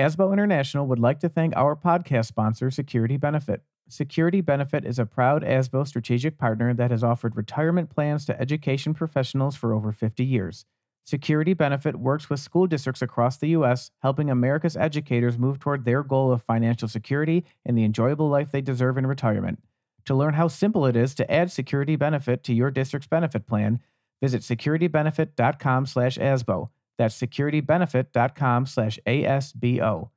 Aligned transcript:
Asbo 0.00 0.32
International 0.32 0.86
would 0.86 0.98
like 0.98 1.20
to 1.20 1.28
thank 1.28 1.54
our 1.54 1.76
podcast 1.76 2.24
sponsor, 2.26 2.70
Security 2.70 3.18
Benefit. 3.18 3.62
Security 3.86 4.40
Benefit 4.40 4.86
is 4.86 4.98
a 4.98 5.04
proud 5.04 5.42
ASBO 5.42 5.86
strategic 5.86 6.38
partner 6.38 6.72
that 6.72 6.90
has 6.90 7.04
offered 7.04 7.36
retirement 7.36 7.90
plans 7.90 8.24
to 8.24 8.40
education 8.40 8.94
professionals 8.94 9.56
for 9.56 9.74
over 9.74 9.92
50 9.92 10.24
years. 10.24 10.64
Security 11.04 11.52
Benefit 11.52 11.96
works 11.96 12.30
with 12.30 12.40
school 12.40 12.66
districts 12.66 13.02
across 13.02 13.36
the 13.36 13.48
U.S., 13.48 13.90
helping 14.00 14.30
America's 14.30 14.76
educators 14.76 15.36
move 15.36 15.58
toward 15.58 15.84
their 15.84 16.02
goal 16.02 16.32
of 16.32 16.42
financial 16.42 16.88
security 16.88 17.44
and 17.66 17.76
the 17.76 17.84
enjoyable 17.84 18.30
life 18.30 18.50
they 18.50 18.62
deserve 18.62 18.96
in 18.96 19.06
retirement. 19.06 19.62
To 20.06 20.14
learn 20.14 20.32
how 20.34 20.48
simple 20.48 20.86
it 20.86 20.96
is 20.96 21.14
to 21.16 21.30
add 21.30 21.52
Security 21.52 21.96
Benefit 21.96 22.42
to 22.44 22.54
your 22.54 22.70
district's 22.70 23.08
benefit 23.08 23.46
plan, 23.46 23.80
visit 24.22 24.40
securitybenefit.com/asbo. 24.42 26.70
That's 27.00 27.18
securitybenefit.com 27.18 28.66
slash 28.66 28.98
ASBO. 29.06 30.10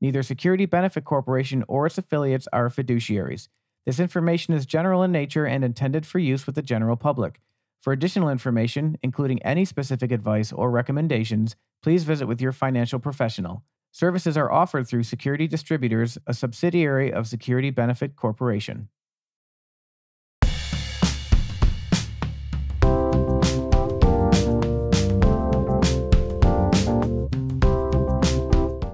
Neither 0.00 0.24
Security 0.24 0.66
Benefit 0.66 1.04
Corporation 1.04 1.64
or 1.68 1.86
its 1.86 1.96
affiliates 1.96 2.48
are 2.52 2.68
fiduciaries. 2.70 3.46
This 3.86 4.00
information 4.00 4.52
is 4.52 4.66
general 4.66 5.04
in 5.04 5.12
nature 5.12 5.46
and 5.46 5.62
intended 5.62 6.04
for 6.04 6.18
use 6.18 6.44
with 6.44 6.56
the 6.56 6.62
general 6.62 6.96
public. 6.96 7.40
For 7.80 7.92
additional 7.92 8.30
information, 8.30 8.98
including 9.00 9.40
any 9.44 9.64
specific 9.64 10.10
advice 10.10 10.52
or 10.52 10.72
recommendations, 10.72 11.54
please 11.84 12.02
visit 12.02 12.26
with 12.26 12.40
your 12.40 12.50
financial 12.50 12.98
professional. 12.98 13.62
Services 13.92 14.36
are 14.36 14.50
offered 14.50 14.88
through 14.88 15.04
Security 15.04 15.46
Distributors, 15.46 16.18
a 16.26 16.34
subsidiary 16.34 17.12
of 17.12 17.28
Security 17.28 17.70
Benefit 17.70 18.16
Corporation. 18.16 18.88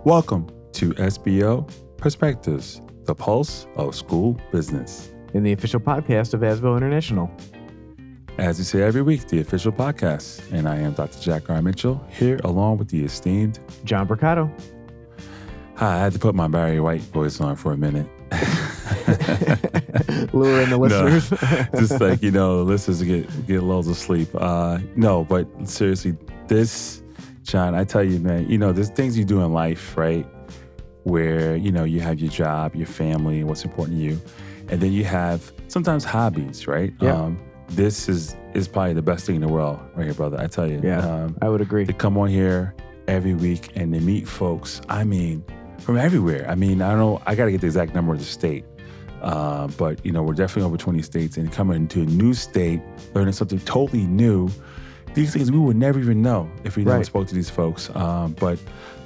Welcome 0.05 0.51
to 0.73 0.91
SBO 0.91 1.67
Perspectives, 1.97 2.83
the 3.05 3.15
pulse 3.15 3.67
of 3.75 3.95
school 3.95 4.38
business. 4.52 5.11
In 5.33 5.43
the 5.43 5.52
official 5.52 5.80
podcast 5.80 6.35
of 6.35 6.43
ASBO 6.43 6.77
International. 6.77 7.30
As 8.37 8.59
we 8.59 8.65
say 8.65 8.83
every 8.83 9.01
week, 9.01 9.29
the 9.29 9.41
official 9.41 9.73
podcast. 9.73 10.43
And 10.52 10.69
I 10.69 10.77
am 10.77 10.93
Dr. 10.93 11.19
Jack 11.21 11.49
R. 11.49 11.63
Mitchell, 11.63 12.07
here 12.11 12.38
along 12.45 12.77
with 12.77 12.88
the 12.88 13.02
esteemed 13.02 13.61
John 13.85 14.07
Mercado. 14.07 14.52
Hi, 15.77 15.96
I 15.96 15.99
had 16.01 16.13
to 16.13 16.18
put 16.18 16.35
my 16.35 16.49
Barry 16.49 16.80
White 16.80 17.01
voice 17.01 17.41
on 17.41 17.57
for 17.57 17.73
a 17.73 17.79
minute. 17.79 18.07
Luring 20.35 20.68
the 20.68 20.77
listeners. 20.79 21.30
No, 21.30 21.80
just 21.80 21.99
like, 21.99 22.23
you 22.23 22.30
know, 22.30 22.59
the 22.59 22.65
listeners 22.65 23.02
get, 23.02 23.46
get 23.46 23.63
loads 23.63 23.89
of 23.89 23.96
sleep. 23.96 24.29
Uh, 24.35 24.80
no, 24.96 25.24
but 25.24 25.46
seriously, 25.66 26.15
this, 26.46 27.02
John, 27.45 27.74
I 27.74 27.84
tell 27.84 28.02
you, 28.02 28.18
man, 28.18 28.48
you 28.48 28.56
know, 28.59 28.73
there's 28.73 28.88
things 28.90 29.16
you 29.18 29.24
do 29.24 29.42
in 29.42 29.52
life, 29.52 29.96
right? 29.96 30.26
Where, 31.04 31.54
you 31.56 31.70
know, 31.70 31.84
you 31.84 32.00
have 32.00 32.18
your 32.18 32.30
job, 32.30 32.74
your 32.74 32.87
family, 32.87 33.45
what's 33.45 33.64
important 33.64 33.98
to 33.98 34.02
you. 34.04 34.20
And 34.68 34.80
then 34.80 34.92
you 34.92 35.04
have 35.04 35.52
sometimes 35.68 36.04
hobbies, 36.04 36.66
right? 36.66 36.92
Yeah. 37.00 37.12
Um, 37.15 37.40
this 37.68 38.09
is 38.09 38.34
is 38.54 38.66
probably 38.68 38.95
the 38.95 39.02
best 39.02 39.26
thing 39.26 39.34
in 39.37 39.40
the 39.40 39.48
world, 39.48 39.78
right 39.95 40.04
here, 40.04 40.15
brother. 40.15 40.38
I 40.40 40.46
tell 40.46 40.66
you. 40.66 40.80
yeah, 40.82 41.00
Um, 41.00 41.37
I 41.42 41.48
would 41.48 41.60
agree. 41.60 41.84
to 41.84 41.92
come 41.92 42.16
on 42.16 42.28
here 42.28 42.74
every 43.09 43.34
week 43.34 43.70
and 43.74 43.92
to 43.92 44.00
meet 44.00 44.26
folks. 44.28 44.80
I 44.88 45.04
mean, 45.04 45.45
from 45.80 45.96
everywhere. 45.98 46.46
I 46.48 46.54
mean, 46.54 46.80
I 46.80 46.90
don't 46.90 46.98
know. 46.98 47.22
I 47.26 47.34
got 47.34 47.46
to 47.46 47.50
get 47.50 47.60
the 47.60 47.66
exact 47.66 47.95
number 47.95 48.12
of 48.12 48.20
the 48.20 48.24
state, 48.24 48.65
uh, 49.22 49.66
but 49.76 50.04
you 50.06 50.12
know, 50.12 50.22
we're 50.22 50.34
definitely 50.34 50.62
over 50.66 50.76
20 50.78 51.02
states. 51.02 51.37
And 51.37 51.52
coming 51.52 51.76
into 51.76 52.00
a 52.02 52.06
new 52.06 52.32
state, 52.32 52.80
learning 53.15 53.32
something 53.34 53.59
totally 53.60 54.06
new. 54.06 54.48
These 55.15 55.32
things 55.32 55.51
we 55.51 55.59
would 55.59 55.76
never 55.76 55.98
even 56.01 56.23
know 56.23 56.48
if 56.65 56.76
we 56.76 56.84
never 56.84 56.96
Right. 56.98 57.07
spoke 57.07 57.29
to 57.29 57.34
these 57.34 57.51
folks. 57.51 57.88
Um, 57.95 58.34
but 58.40 58.59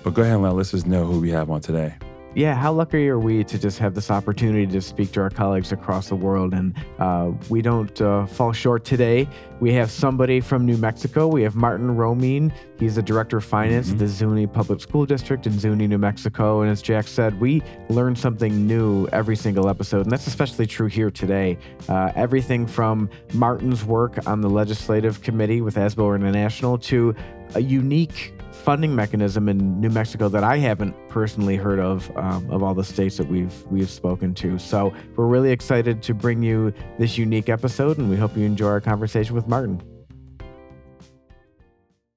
but 0.04 0.14
go 0.14 0.22
ahead 0.22 0.34
and 0.34 0.42
let 0.42 0.54
listeners 0.54 0.86
know 0.86 1.04
who 1.04 1.20
we 1.20 1.30
have 1.30 1.50
on 1.50 1.60
today. 1.60 1.94
Yeah, 2.34 2.54
how 2.54 2.72
lucky 2.72 3.08
are 3.08 3.18
we 3.18 3.42
to 3.44 3.58
just 3.58 3.78
have 3.78 3.94
this 3.94 4.10
opportunity 4.10 4.66
to 4.66 4.80
speak 4.80 5.12
to 5.12 5.20
our 5.20 5.30
colleagues 5.30 5.72
across 5.72 6.08
the 6.08 6.14
world? 6.14 6.52
And 6.52 6.74
uh, 6.98 7.32
we 7.48 7.62
don't 7.62 8.00
uh, 8.00 8.26
fall 8.26 8.52
short 8.52 8.84
today. 8.84 9.28
We 9.60 9.72
have 9.72 9.90
somebody 9.90 10.40
from 10.40 10.64
New 10.64 10.76
Mexico. 10.76 11.26
We 11.26 11.42
have 11.42 11.56
Martin 11.56 11.96
Romine. 11.96 12.52
He's 12.78 12.94
the 12.94 13.02
director 13.02 13.38
of 13.38 13.44
finance 13.44 13.90
at 13.90 13.98
the 13.98 14.06
Zuni 14.06 14.46
Public 14.46 14.80
School 14.80 15.04
District 15.06 15.46
in 15.46 15.58
Zuni, 15.58 15.86
New 15.86 15.98
Mexico. 15.98 16.60
And 16.60 16.70
as 16.70 16.80
Jack 16.82 17.08
said, 17.08 17.40
we 17.40 17.62
learn 17.88 18.14
something 18.14 18.66
new 18.66 19.08
every 19.08 19.34
single 19.34 19.68
episode. 19.68 20.02
And 20.02 20.12
that's 20.12 20.26
especially 20.26 20.66
true 20.66 20.86
here 20.86 21.10
today. 21.10 21.58
Uh, 21.88 22.12
everything 22.14 22.66
from 22.66 23.10
Martin's 23.32 23.84
work 23.84 24.26
on 24.26 24.42
the 24.42 24.50
legislative 24.50 25.22
committee 25.22 25.60
with 25.60 25.74
ASBO 25.76 26.14
International 26.14 26.78
to 26.78 27.16
a 27.54 27.60
unique 27.60 28.32
funding 28.58 28.94
mechanism 28.94 29.48
in 29.48 29.80
New 29.80 29.88
Mexico 29.88 30.28
that 30.28 30.44
I 30.44 30.58
haven't 30.58 30.94
personally 31.08 31.56
heard 31.56 31.78
of 31.78 32.14
um, 32.16 32.50
of 32.50 32.62
all 32.62 32.74
the 32.74 32.84
states 32.84 33.16
that 33.16 33.28
we've 33.28 33.54
we've 33.70 33.88
spoken 33.88 34.34
to. 34.34 34.58
So 34.58 34.92
we're 35.16 35.26
really 35.26 35.52
excited 35.52 36.02
to 36.02 36.14
bring 36.14 36.42
you 36.42 36.72
this 36.98 37.16
unique 37.16 37.48
episode, 37.48 37.98
and 37.98 38.10
we 38.10 38.16
hope 38.16 38.36
you 38.36 38.44
enjoy 38.44 38.68
our 38.68 38.80
conversation 38.80 39.34
with 39.34 39.46
Martin. 39.48 39.80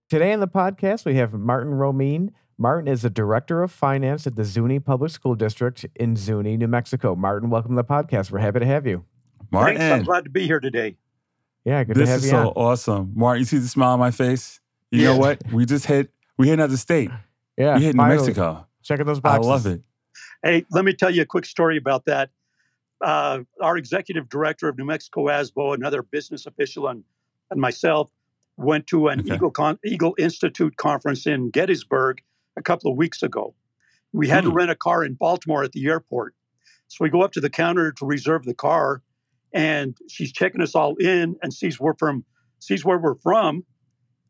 Today 0.10 0.34
on 0.34 0.42
the 0.42 0.48
podcast, 0.48 1.06
we 1.06 1.16
have 1.16 1.34
Martin 1.34 1.72
Romine. 1.74 2.32
Martin 2.58 2.88
is 2.88 3.02
the 3.02 3.10
director 3.10 3.64
of 3.64 3.72
finance 3.72 4.28
at 4.28 4.36
the 4.36 4.44
Zuni 4.44 4.80
Public 4.80 5.12
School 5.12 5.36
District 5.36 5.86
in 5.96 6.16
Zuni, 6.16 6.58
New 6.58 6.68
Mexico. 6.68 7.16
Martin, 7.16 7.50
welcome 7.50 7.72
to 7.72 7.76
the 7.76 7.84
podcast. 7.84 8.30
We're 8.30 8.40
happy 8.40 8.60
to 8.60 8.66
have 8.66 8.86
you. 8.86 9.06
Martin, 9.52 9.78
Thanks. 9.78 10.00
I'm 10.00 10.04
glad 10.04 10.26
to 10.26 10.30
be 10.30 10.46
here 10.46 10.60
today. 10.60 10.98
Yeah, 11.64 11.84
good 11.84 11.96
this 11.96 12.08
to 12.08 12.12
have 12.12 12.24
is 12.24 12.30
so 12.30 12.38
on. 12.40 12.46
awesome. 12.48 13.14
Martin, 13.16 13.40
you 13.42 13.46
see 13.46 13.58
the 13.58 13.68
smile 13.68 13.92
on 13.94 14.00
my 14.00 14.12
face? 14.12 14.60
You 14.92 15.06
know 15.06 15.18
what? 15.18 15.42
We 15.54 15.66
just 15.66 15.86
hit 15.86 16.12
we 16.42 16.48
hit 16.48 16.54
another 16.56 16.78
state. 16.78 17.10
Yeah, 17.58 17.78
we 17.78 17.84
hit 17.86 17.96
New 17.96 18.02
finally. 18.02 18.18
Mexico. 18.26 18.68
Checking 18.84 19.06
those 19.06 19.20
boxes. 19.20 19.48
I 19.48 19.50
love 19.50 19.66
it. 19.68 19.82
Hey, 20.44 20.66
let 20.72 20.84
me 20.86 20.94
tell 20.94 21.12
you 21.12 21.22
a 21.22 21.26
quick 21.26 21.46
story 21.46 21.78
about 21.78 22.06
that. 22.06 22.30
Uh, 23.00 23.40
our 23.62 23.78
executive 23.78 24.30
director 24.30 24.68
of 24.68 24.78
New 24.78 24.86
Mexico 24.86 25.26
ASBO, 25.26 25.74
another 25.74 26.04
business 26.04 26.46
official, 26.46 26.88
and, 26.88 27.04
and 27.50 27.60
myself 27.62 28.12
went 28.58 28.88
to 28.88 29.08
an 29.08 29.22
Okay. 29.22 29.36
Eagle, 29.36 29.52
Con- 29.52 29.80
Eagle 29.86 30.16
Institute 30.20 30.76
conference 30.78 31.26
in 31.26 31.50
Gettysburg 31.52 32.22
a 32.58 32.62
couple 32.62 32.92
of 32.92 32.98
weeks 32.98 33.24
ago. 33.24 33.56
We 34.14 34.28
had 34.28 34.44
to 34.44 34.50
Hmm. 34.50 34.56
rent 34.58 34.72
a 34.72 34.76
car 34.76 35.04
in 35.04 35.14
Baltimore 35.14 35.64
at 35.64 35.72
the 35.72 35.88
airport. 35.88 36.36
So 36.90 36.98
we 37.00 37.10
go 37.10 37.22
up 37.22 37.32
to 37.34 37.40
the 37.42 37.50
counter 37.50 37.92
to 37.94 38.06
reserve 38.06 38.44
the 38.44 38.54
car, 38.54 39.02
and 39.54 39.98
she's 40.10 40.32
checking 40.34 40.62
us 40.62 40.76
all 40.76 40.96
in 40.98 41.38
and 41.42 41.54
sees 41.54 41.80
we're 41.80 41.96
from 41.96 42.26
sees 42.60 42.84
where 42.86 42.98
we're 43.00 43.16
from. 43.16 43.64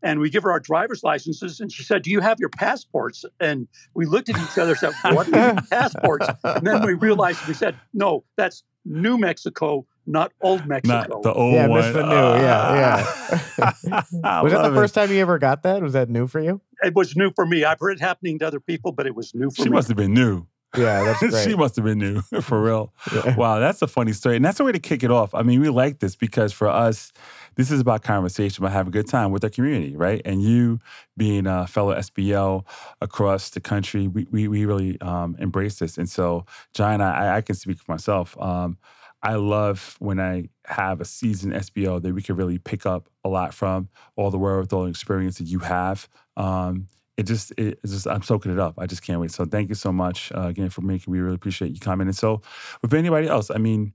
And 0.03 0.19
we 0.19 0.29
give 0.29 0.43
her 0.43 0.51
our 0.51 0.59
driver's 0.59 1.03
licenses, 1.03 1.59
and 1.59 1.71
she 1.71 1.83
said, 1.83 2.01
"Do 2.01 2.09
you 2.11 2.21
have 2.21 2.39
your 2.39 2.49
passports?" 2.49 3.23
And 3.39 3.67
we 3.93 4.05
looked 4.05 4.29
at 4.29 4.37
each 4.37 4.57
other, 4.57 4.71
and 4.71 4.79
said, 4.79 4.93
"What 5.15 5.31
are 5.33 5.55
passports?" 5.71 6.27
And 6.43 6.65
then 6.65 6.85
we 6.85 6.93
realized 6.93 7.39
we 7.47 7.53
said, 7.53 7.75
"No, 7.93 8.23
that's 8.35 8.63
New 8.83 9.17
Mexico, 9.17 9.85
not 10.07 10.31
Old 10.41 10.65
Mexico." 10.65 10.97
Not 10.97 11.21
the 11.23 11.33
old 11.33 11.53
Yeah, 11.53 11.67
one. 11.67 11.79
missed 11.81 11.93
the 11.93 12.03
new. 12.03 12.15
Yeah, 12.15 13.03
Ah. 13.05 14.05
I 14.23 14.41
was 14.41 14.51
that 14.53 14.57
the 14.57 14.63
love 14.63 14.73
it. 14.73 14.75
first 14.75 14.93
time 14.95 15.11
you 15.11 15.19
ever 15.19 15.37
got 15.37 15.63
that? 15.63 15.81
Was 15.81 15.93
that 15.93 16.09
new 16.09 16.27
for 16.27 16.39
you? 16.39 16.61
it 16.83 16.95
was 16.95 17.15
new 17.15 17.31
for 17.35 17.45
me. 17.45 17.63
I've 17.63 17.79
heard 17.79 17.91
it 17.97 17.99
happening 18.01 18.39
to 18.39 18.47
other 18.47 18.59
people, 18.59 18.91
but 18.91 19.05
it 19.05 19.13
was 19.13 19.35
new 19.35 19.51
for 19.51 19.57
She 19.57 19.61
me. 19.63 19.65
She 19.65 19.69
must 19.69 19.87
have 19.89 19.97
been 19.97 20.13
new. 20.15 20.47
Yeah, 20.77 21.03
that's 21.03 21.19
great. 21.31 21.43
she 21.43 21.55
must 21.55 21.75
have 21.75 21.85
been 21.85 21.99
new 21.99 22.21
for 22.41 22.61
real. 22.61 22.93
Yeah. 23.13 23.35
Wow, 23.35 23.59
that's 23.59 23.81
a 23.81 23.87
funny 23.87 24.13
story. 24.13 24.37
And 24.37 24.45
that's 24.45 24.59
a 24.59 24.63
way 24.63 24.71
to 24.71 24.79
kick 24.79 25.03
it 25.03 25.11
off. 25.11 25.33
I 25.33 25.43
mean, 25.43 25.59
we 25.59 25.69
like 25.69 25.99
this 25.99 26.15
because 26.15 26.53
for 26.53 26.67
us, 26.67 27.11
this 27.55 27.71
is 27.71 27.81
about 27.81 28.03
conversation, 28.03 28.63
about 28.63 28.73
having 28.73 28.91
a 28.91 28.93
good 28.93 29.07
time 29.07 29.31
with 29.31 29.43
our 29.43 29.49
community, 29.49 29.95
right? 29.95 30.21
And 30.23 30.41
you 30.41 30.79
being 31.17 31.47
a 31.47 31.67
fellow 31.67 31.93
SBL 31.95 32.65
across 33.01 33.49
the 33.49 33.59
country, 33.59 34.07
we, 34.07 34.25
we, 34.31 34.47
we 34.47 34.65
really 34.65 34.99
um, 35.01 35.35
embrace 35.39 35.79
this. 35.79 35.97
And 35.97 36.09
so, 36.09 36.45
John, 36.73 37.01
I, 37.01 37.37
I 37.37 37.41
can 37.41 37.55
speak 37.55 37.79
for 37.79 37.91
myself. 37.91 38.39
Um, 38.39 38.77
I 39.23 39.35
love 39.35 39.97
when 39.99 40.19
I 40.19 40.49
have 40.65 41.01
a 41.01 41.05
seasoned 41.05 41.53
SBO 41.53 42.01
that 42.01 42.13
we 42.13 42.21
can 42.21 42.35
really 42.35 42.57
pick 42.57 42.85
up 42.85 43.09
a 43.23 43.29
lot 43.29 43.53
from, 43.53 43.89
all 44.15 44.31
the 44.31 44.39
world, 44.39 44.73
all 44.73 44.83
the 44.83 44.89
experience 44.89 45.37
that 45.37 45.47
you 45.47 45.59
have. 45.59 46.07
Um, 46.37 46.87
it 47.21 47.27
just, 47.27 47.51
it, 47.51 47.79
it's 47.83 47.93
just, 47.93 48.07
I'm 48.07 48.23
soaking 48.23 48.51
it 48.51 48.59
up. 48.59 48.75
I 48.77 48.87
just 48.87 49.03
can't 49.03 49.21
wait. 49.21 49.31
So 49.31 49.45
thank 49.45 49.69
you 49.69 49.75
so 49.75 49.91
much 49.91 50.31
uh, 50.35 50.47
again 50.47 50.69
for 50.69 50.81
making. 50.81 51.11
We 51.11 51.19
really 51.19 51.35
appreciate 51.35 51.71
you 51.71 51.79
coming. 51.79 52.07
And 52.07 52.15
so, 52.15 52.41
with 52.81 52.93
anybody 52.93 53.27
else, 53.27 53.51
I 53.51 53.57
mean, 53.57 53.93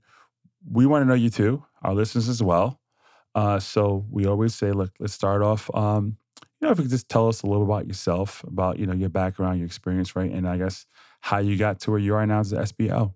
we 0.69 0.85
want 0.85 1.03
to 1.03 1.05
know 1.05 1.13
you 1.13 1.29
too, 1.29 1.63
our 1.83 1.93
listeners 1.93 2.29
as 2.29 2.41
well. 2.41 2.79
Uh, 3.35 3.59
so 3.59 4.05
we 4.09 4.25
always 4.25 4.55
say, 4.55 4.71
look, 4.71 4.91
let's 4.99 5.13
start 5.13 5.41
off. 5.41 5.69
Um, 5.75 6.17
you 6.59 6.65
know, 6.65 6.71
if 6.71 6.77
you 6.79 6.85
could 6.85 6.91
just 6.91 7.09
tell 7.09 7.27
us 7.27 7.43
a 7.43 7.47
little 7.47 7.63
about 7.63 7.85
yourself, 7.85 8.43
about 8.45 8.79
you 8.79 8.87
know 8.87 8.93
your 8.93 9.09
background, 9.09 9.59
your 9.59 9.67
experience, 9.67 10.15
right, 10.15 10.31
and 10.31 10.47
I 10.47 10.57
guess 10.57 10.85
how 11.21 11.37
you 11.37 11.55
got 11.57 11.79
to 11.81 11.91
where 11.91 11.99
you 11.99 12.15
are 12.15 12.25
now 12.25 12.39
as 12.39 12.51
an 12.51 12.63
SBO. 12.63 13.13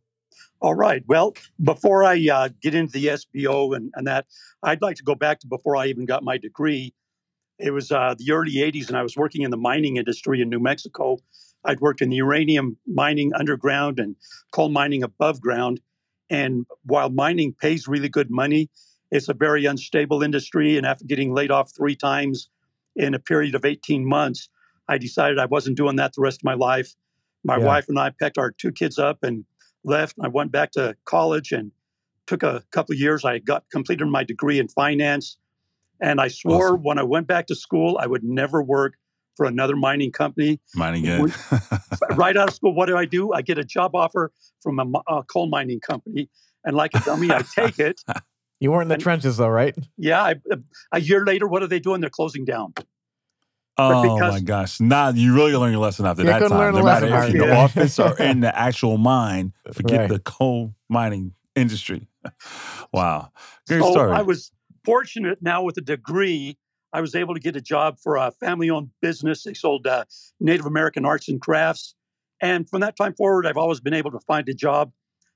All 0.62 0.76
right. 0.76 1.04
Well, 1.08 1.34
before 1.64 2.04
I 2.04 2.24
uh, 2.32 2.50
get 2.62 2.76
into 2.76 2.94
the 2.94 3.08
SBO 3.08 3.76
and, 3.76 3.92
and 3.96 4.06
that, 4.06 4.28
I'd 4.62 4.82
like 4.82 4.98
to 4.98 5.04
go 5.04 5.16
back 5.16 5.40
to 5.40 5.48
before 5.48 5.76
I 5.76 5.88
even 5.88 6.06
got 6.06 6.24
my 6.24 6.38
degree. 6.38 6.94
It 7.62 7.72
was 7.72 7.92
uh, 7.92 8.16
the 8.18 8.32
early 8.32 8.54
80s, 8.56 8.88
and 8.88 8.98
I 8.98 9.04
was 9.04 9.16
working 9.16 9.44
in 9.44 9.52
the 9.52 9.58
mining 9.58 9.98
industry 9.98 10.42
in 10.42 10.50
New 10.50 10.60
Mexico. 10.60 11.18
I'd 11.64 11.80
worked 11.80 12.02
in 12.02 12.10
the 12.10 12.16
uranium 12.18 12.78
mining 12.88 13.34
underground 13.36 14.00
and 14.00 14.16
coal 14.52 14.70
mining 14.70 15.04
above 15.04 15.40
ground. 15.40 15.80
And 16.30 16.66
while 16.84 17.10
mining 17.10 17.54
pays 17.54 17.88
really 17.88 18.10
good 18.10 18.32
money, 18.32 18.70
it's 19.12 19.30
a 19.30 19.34
very 19.34 19.66
unstable 19.66 20.24
industry. 20.24 20.78
And 20.78 20.86
after 20.86 21.06
getting 21.06 21.34
laid 21.34 21.52
off 21.52 21.72
three 21.76 21.96
times 21.96 22.50
in 22.96 23.14
a 23.14 23.20
period 23.20 23.54
of 23.54 23.66
18 23.66 24.08
months, 24.08 24.50
I 24.88 24.98
decided 24.98 25.38
I 25.38 25.46
wasn't 25.46 25.78
doing 25.78 25.98
that 25.98 26.14
the 26.14 26.22
rest 26.22 26.40
of 26.42 26.46
my 26.46 26.56
life. 26.56 26.96
My 27.44 27.58
Yeah. 27.58 27.66
wife 27.66 27.86
and 27.90 28.00
I 28.00 28.12
packed 28.12 28.38
our 28.38 28.52
two 28.52 28.72
kids 28.72 28.98
up 28.98 29.24
and 29.24 29.46
left. 29.84 30.16
I 30.22 30.30
went 30.30 30.52
back 30.52 30.72
to 30.72 30.96
college 31.06 31.52
and 31.52 31.72
took 32.28 32.44
a 32.44 32.64
couple 32.72 32.94
of 32.94 33.00
years. 33.00 33.24
I 33.26 33.40
got 33.40 33.66
completed 33.72 34.06
my 34.06 34.24
degree 34.24 34.58
in 34.60 34.68
finance. 34.68 35.38
And 36.02 36.20
I 36.20 36.28
swore 36.30 36.70
Awesome. 36.74 36.84
when 36.84 36.98
I 37.00 37.04
went 37.04 37.28
back 37.28 37.48
to 37.48 37.56
school, 37.56 37.98
I 38.02 38.08
would 38.08 38.24
never 38.24 38.62
work 38.64 38.96
for 39.38 39.46
another 39.46 39.76
mining 39.76 40.12
company. 40.12 40.60
Mining 40.76 41.04
good. 41.06 41.34
right 42.16 42.36
out 42.36 42.50
of 42.50 42.56
school, 42.56 42.74
what 42.74 42.88
do 42.88 42.98
I 42.98 43.06
do? 43.06 43.32
I 43.34 43.42
get 43.42 43.58
a 43.58 43.64
job 43.64 43.96
offer 43.96 44.32
from 44.62 44.80
a, 44.80 44.86
a 45.08 45.24
coal 45.24 45.48
mining 45.48 45.80
company. 45.80 46.30
And 46.66 46.76
like 46.76 46.94
a 46.96 47.00
dummy, 47.00 47.32
I 47.32 47.42
take 47.44 47.80
it. 47.80 48.02
You 48.64 48.70
weren't 48.72 48.84
in 48.84 48.88
the 48.90 48.94
And- 48.94 49.02
trenches, 49.02 49.38
though, 49.38 49.48
right? 49.48 49.76
Yeah. 49.98 50.22
I, 50.22 50.36
uh, 50.52 50.58
a 50.92 51.02
year 51.02 51.26
later, 51.26 51.48
what 51.48 51.64
are 51.64 51.68
they 51.68 51.80
doing? 51.80 52.00
They're 52.00 52.12
closing 52.12 52.46
down. 52.46 52.76
oh 53.80 54.04
because- 54.16 54.34
my 54.34 54.40
gosh! 54.40 54.80
Now 54.80 55.10
you 55.10 55.34
really 55.34 55.54
learn 55.56 55.72
your 55.72 55.82
lesson 55.82 56.06
after 56.06 56.22
You're 56.22 56.34
that 56.34 56.40
gonna 56.42 56.50
time. 56.50 56.60
learn 56.60 56.76
no 56.76 56.82
a 56.82 56.84
lesson, 56.84 57.10
matter 57.10 57.28
if 57.28 57.34
you're 57.34 57.44
in 57.46 57.50
the 57.50 57.56
office 57.66 57.98
or 57.98 58.16
in 58.22 58.42
the 58.42 58.56
actual 58.56 59.00
mine, 59.00 59.54
forget 59.74 60.02
Right. 60.02 60.10
the 60.10 60.20
coal 60.20 60.76
mining 60.90 61.34
industry. 61.56 62.08
wow, 62.94 63.32
great 63.68 63.82
so 63.82 63.92
story. 63.92 64.12
I 64.12 64.22
was 64.22 64.52
fortunate 64.84 65.42
now 65.42 65.64
with 65.64 65.78
a 65.78 65.82
degree. 65.82 66.58
I 66.94 67.02
was 67.02 67.16
able 67.16 67.34
to 67.34 67.40
get 67.40 67.56
a 67.56 67.62
job 67.62 68.00
for 68.00 68.18
a 68.18 68.32
family 68.32 68.70
owned 68.70 68.90
business. 69.02 69.44
They 69.44 69.54
sold 69.54 69.88
uh, 69.88 70.06
Native 70.40 70.66
American 70.66 71.06
arts 71.06 71.30
and 71.30 71.40
crafts. 71.40 71.96
And 72.42 72.70
from 72.70 72.82
that 72.82 72.98
time 72.98 73.14
forward, 73.14 73.46
I've 73.46 73.58
always 73.58 73.80
been 73.80 73.94
able 73.94 74.12
to 74.12 74.20
find 74.20 74.50
a 74.50 74.54
job. 74.54 74.92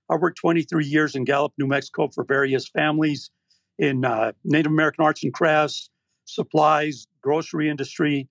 I 0.10 0.16
worked 0.16 0.38
23 0.40 0.86
years 0.86 1.16
in 1.16 1.24
Gallup, 1.24 1.54
New 1.58 1.68
Mexico 1.68 2.10
for 2.10 2.24
various 2.24 2.68
families 2.68 3.30
in 3.78 4.06
uh, 4.06 4.34
Native 4.44 4.72
American 4.72 5.04
arts 5.04 5.24
and 5.24 5.34
crafts, 5.34 5.90
supplies, 6.26 7.08
grocery 7.22 7.70
industry 7.70 8.28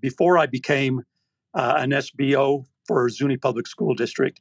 before 0.00 0.38
I 0.38 0.46
became 0.46 1.02
uh, 1.54 1.74
an 1.76 1.90
SBO 1.90 2.64
for 2.86 3.08
Zuni 3.08 3.36
Public 3.36 3.66
School 3.66 3.94
District. 3.94 4.40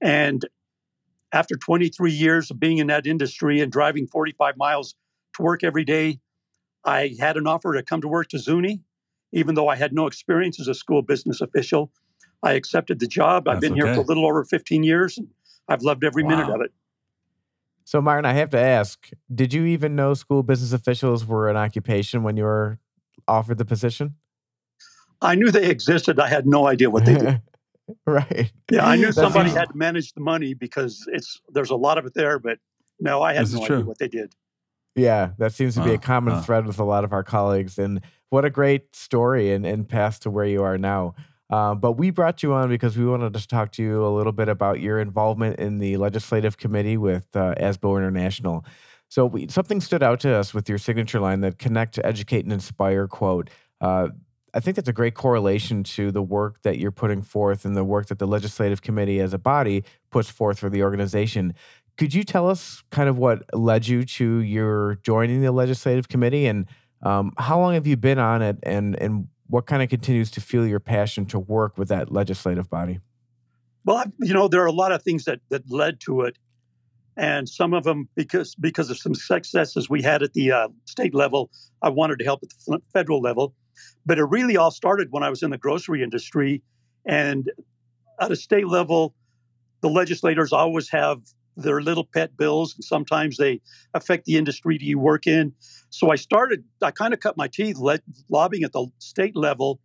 And 0.00 0.46
after 1.32 1.56
23 1.56 2.12
years 2.12 2.50
of 2.50 2.60
being 2.60 2.78
in 2.78 2.86
that 2.88 3.06
industry 3.06 3.60
and 3.60 3.70
driving 3.70 4.06
45 4.06 4.56
miles 4.56 4.94
to 5.38 5.42
work 5.42 5.64
every 5.64 5.84
day, 5.84 6.20
I 6.84 7.16
had 7.18 7.36
an 7.36 7.46
offer 7.46 7.72
to 7.74 7.82
come 7.82 8.00
to 8.02 8.08
work 8.08 8.28
to 8.28 8.38
Zuni, 8.38 8.82
even 9.32 9.54
though 9.54 9.68
I 9.68 9.76
had 9.76 9.92
no 9.92 10.06
experience 10.06 10.60
as 10.60 10.68
a 10.68 10.74
school 10.74 11.02
business 11.02 11.40
official. 11.40 11.90
I 12.42 12.52
accepted 12.52 13.00
the 13.00 13.06
job. 13.06 13.48
I've 13.48 13.60
That's 13.60 13.68
been 13.68 13.74
here 13.74 13.92
for 13.94 14.00
a 14.00 14.04
little 14.04 14.26
over 14.26 14.44
15 14.44 14.84
years, 14.84 15.18
and 15.18 15.28
I've 15.68 15.82
loved 15.82 16.04
every 16.04 16.22
minute 16.22 16.48
of 16.48 16.60
it. 16.60 16.72
So, 17.84 18.00
Martin, 18.00 18.26
I 18.26 18.34
have 18.34 18.50
to 18.50 18.58
ask 18.58 19.08
did 19.34 19.52
you 19.54 19.64
even 19.64 19.96
know 19.96 20.12
school 20.14 20.42
business 20.42 20.72
officials 20.72 21.24
were 21.24 21.48
an 21.48 21.56
occupation 21.56 22.22
when 22.22 22.36
you 22.36 22.44
were 22.44 22.78
offered 23.26 23.58
the 23.58 23.64
position? 23.64 24.14
I 25.20 25.34
knew 25.34 25.50
they 25.50 25.68
existed. 25.68 26.20
I 26.20 26.28
had 26.28 26.46
no 26.46 26.66
idea 26.68 26.90
what 26.90 27.06
they 27.06 27.14
did. 27.14 27.40
right. 28.06 28.52
Yeah, 28.70 28.86
I 28.86 28.96
knew 28.96 29.06
That's 29.06 29.16
somebody 29.16 29.50
easy. 29.50 29.58
had 29.58 29.70
to 29.70 29.76
manage 29.76 30.12
the 30.12 30.20
money 30.20 30.54
because 30.54 31.08
it's 31.12 31.40
there's 31.48 31.70
a 31.70 31.76
lot 31.76 31.98
of 31.98 32.06
it 32.06 32.14
there, 32.14 32.38
but 32.38 32.58
no, 33.00 33.22
I 33.22 33.32
had 33.32 33.46
This 33.46 33.54
no 33.54 33.58
is 33.60 33.64
idea 33.64 33.76
true. 33.78 33.86
what 33.86 33.98
they 33.98 34.08
did. 34.08 34.34
Yeah, 34.98 35.30
that 35.38 35.52
seems 35.52 35.74
to 35.76 35.84
be 35.84 35.94
a 35.94 35.98
common 35.98 36.34
wow. 36.34 36.40
thread 36.40 36.66
with 36.66 36.78
a 36.78 36.84
lot 36.84 37.04
of 37.04 37.12
our 37.12 37.22
colleagues. 37.22 37.78
And 37.78 38.00
what 38.30 38.44
a 38.44 38.50
great 38.50 38.94
story 38.94 39.52
and, 39.52 39.64
and 39.64 39.88
path 39.88 40.20
to 40.20 40.30
where 40.30 40.44
you 40.44 40.62
are 40.62 40.78
now. 40.78 41.14
Uh, 41.50 41.74
but 41.74 41.92
we 41.92 42.10
brought 42.10 42.42
you 42.42 42.52
on 42.52 42.68
because 42.68 42.96
we 42.96 43.06
wanted 43.06 43.32
to 43.32 43.46
talk 43.48 43.72
to 43.72 43.82
you 43.82 44.04
a 44.04 44.14
little 44.14 44.32
bit 44.32 44.48
about 44.48 44.80
your 44.80 45.00
involvement 45.00 45.58
in 45.58 45.78
the 45.78 45.96
legislative 45.96 46.58
committee 46.58 46.96
with 46.96 47.26
uh, 47.34 47.54
ASBO 47.58 47.96
International. 47.96 48.64
So 49.08 49.24
we, 49.24 49.48
something 49.48 49.80
stood 49.80 50.02
out 50.02 50.20
to 50.20 50.34
us 50.34 50.52
with 50.52 50.68
your 50.68 50.76
signature 50.76 51.20
line 51.20 51.40
that 51.40 51.58
connect, 51.58 51.98
educate, 52.04 52.44
and 52.44 52.52
inspire 52.52 53.08
quote. 53.08 53.48
Uh, 53.80 54.08
I 54.52 54.60
think 54.60 54.76
that's 54.76 54.88
a 54.88 54.94
great 54.94 55.14
correlation 55.14 55.82
to 55.84 56.10
the 56.10 56.22
work 56.22 56.62
that 56.62 56.78
you're 56.78 56.90
putting 56.90 57.22
forth 57.22 57.64
and 57.64 57.76
the 57.76 57.84
work 57.84 58.06
that 58.06 58.18
the 58.18 58.26
legislative 58.26 58.82
committee 58.82 59.20
as 59.20 59.32
a 59.32 59.38
body 59.38 59.84
puts 60.10 60.30
forth 60.30 60.58
for 60.58 60.68
the 60.68 60.82
organization. 60.82 61.54
Could 61.98 62.14
you 62.14 62.22
tell 62.22 62.48
us 62.48 62.82
kind 62.90 63.08
of 63.08 63.18
what 63.18 63.42
led 63.52 63.86
you 63.86 64.04
to 64.04 64.38
your 64.38 64.98
joining 65.02 65.42
the 65.42 65.52
legislative 65.52 66.08
committee 66.08 66.46
and 66.46 66.66
um, 67.02 67.32
how 67.38 67.58
long 67.58 67.74
have 67.74 67.86
you 67.86 67.96
been 67.96 68.18
on 68.18 68.40
it 68.40 68.56
and, 68.62 68.96
and 69.00 69.28
what 69.48 69.66
kind 69.66 69.82
of 69.82 69.88
continues 69.88 70.30
to 70.32 70.40
fuel 70.40 70.66
your 70.66 70.80
passion 70.80 71.26
to 71.26 71.38
work 71.38 71.76
with 71.76 71.88
that 71.88 72.12
legislative 72.12 72.70
body? 72.70 73.00
Well, 73.84 74.04
you 74.20 74.34
know, 74.34 74.48
there 74.48 74.62
are 74.62 74.66
a 74.66 74.72
lot 74.72 74.92
of 74.92 75.02
things 75.02 75.24
that 75.24 75.40
that 75.48 75.62
led 75.70 76.00
to 76.00 76.22
it, 76.22 76.36
and 77.16 77.48
some 77.48 77.72
of 77.72 77.84
them 77.84 78.08
because 78.14 78.54
because 78.54 78.90
of 78.90 78.98
some 78.98 79.14
successes 79.14 79.88
we 79.88 80.02
had 80.02 80.22
at 80.22 80.34
the 80.34 80.52
uh, 80.52 80.68
state 80.84 81.14
level. 81.14 81.50
I 81.80 81.88
wanted 81.88 82.18
to 82.18 82.24
help 82.24 82.40
at 82.42 82.50
the 82.50 82.80
federal 82.92 83.20
level, 83.20 83.54
but 84.04 84.18
it 84.18 84.24
really 84.24 84.56
all 84.56 84.70
started 84.70 85.08
when 85.10 85.22
I 85.22 85.30
was 85.30 85.42
in 85.42 85.50
the 85.50 85.58
grocery 85.58 86.02
industry, 86.02 86.62
and 87.06 87.50
at 88.20 88.30
a 88.30 88.36
state 88.36 88.68
level, 88.68 89.14
the 89.80 89.88
legislators 89.88 90.52
always 90.52 90.90
have 90.90 91.20
their 91.58 91.80
little 91.80 92.04
pet 92.04 92.36
bills, 92.36 92.74
and 92.74 92.84
sometimes 92.84 93.36
they 93.36 93.60
affect 93.94 94.24
the 94.24 94.36
industry 94.36 94.78
you 94.80 94.98
work 94.98 95.26
in. 95.26 95.52
So 95.90 96.10
I 96.10 96.16
started. 96.16 96.64
I 96.82 96.90
kind 96.90 97.12
of 97.12 97.20
cut 97.20 97.36
my 97.36 97.48
teeth 97.48 97.78
le- 97.78 98.00
lobbying 98.30 98.64
at 98.64 98.72
the 98.72 98.86
state 98.98 99.36
level 99.36 99.80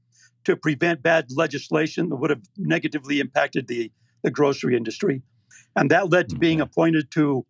to 0.45 0.55
prevent 0.55 1.01
bad 1.01 1.27
legislation 1.35 2.09
that 2.09 2.17
would 2.17 2.29
have 2.29 2.41
negatively 2.57 3.19
impacted 3.19 3.67
the, 3.67 3.91
the 4.23 4.31
grocery 4.31 4.75
industry. 4.75 5.21
And 5.75 5.89
that 5.91 6.11
led 6.11 6.29
to 6.29 6.35
being 6.35 6.61
appointed 6.61 7.11
to, 7.11 7.45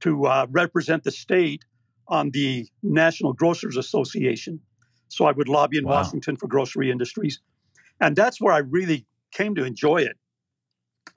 to 0.00 0.26
uh, 0.26 0.46
represent 0.50 1.04
the 1.04 1.10
state 1.10 1.64
on 2.06 2.30
the 2.30 2.68
National 2.82 3.32
Grocers 3.32 3.76
Association. 3.76 4.60
So 5.08 5.24
I 5.24 5.32
would 5.32 5.48
lobby 5.48 5.78
in 5.78 5.84
Wow. 5.84 5.96
Washington 5.96 6.36
for 6.36 6.48
grocery 6.48 6.90
industries. 6.90 7.40
And 8.00 8.14
that's 8.14 8.40
where 8.40 8.52
I 8.52 8.58
really 8.58 9.06
came 9.32 9.54
to 9.54 9.64
enjoy 9.64 9.98
it. 9.98 10.16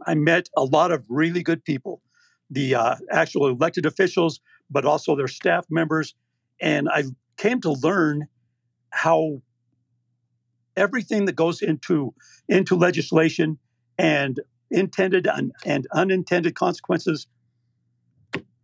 I 0.05 0.15
met 0.15 0.50
a 0.55 0.63
lot 0.63 0.91
of 0.91 1.05
really 1.09 1.44
good 1.44 1.63
people, 1.63 2.01
the 2.50 2.75
uh, 2.75 2.95
actual 3.11 3.47
elected 3.47 3.85
officials, 3.85 4.39
but 4.69 4.85
also 4.85 5.15
their 5.15 5.27
staff 5.27 5.65
members. 5.69 6.15
And 6.61 6.89
I 6.89 7.03
came 7.38 7.61
to 7.61 7.71
learn 7.71 8.27
how 8.89 9.41
everything 10.75 11.25
that 11.25 11.35
goes 11.35 11.61
into 11.61 12.13
into 12.47 12.75
legislation 12.75 13.57
and 13.97 14.39
intended 14.71 15.27
and, 15.27 15.51
and 15.65 15.88
unintended 15.94 16.55
consequences. 16.55 17.27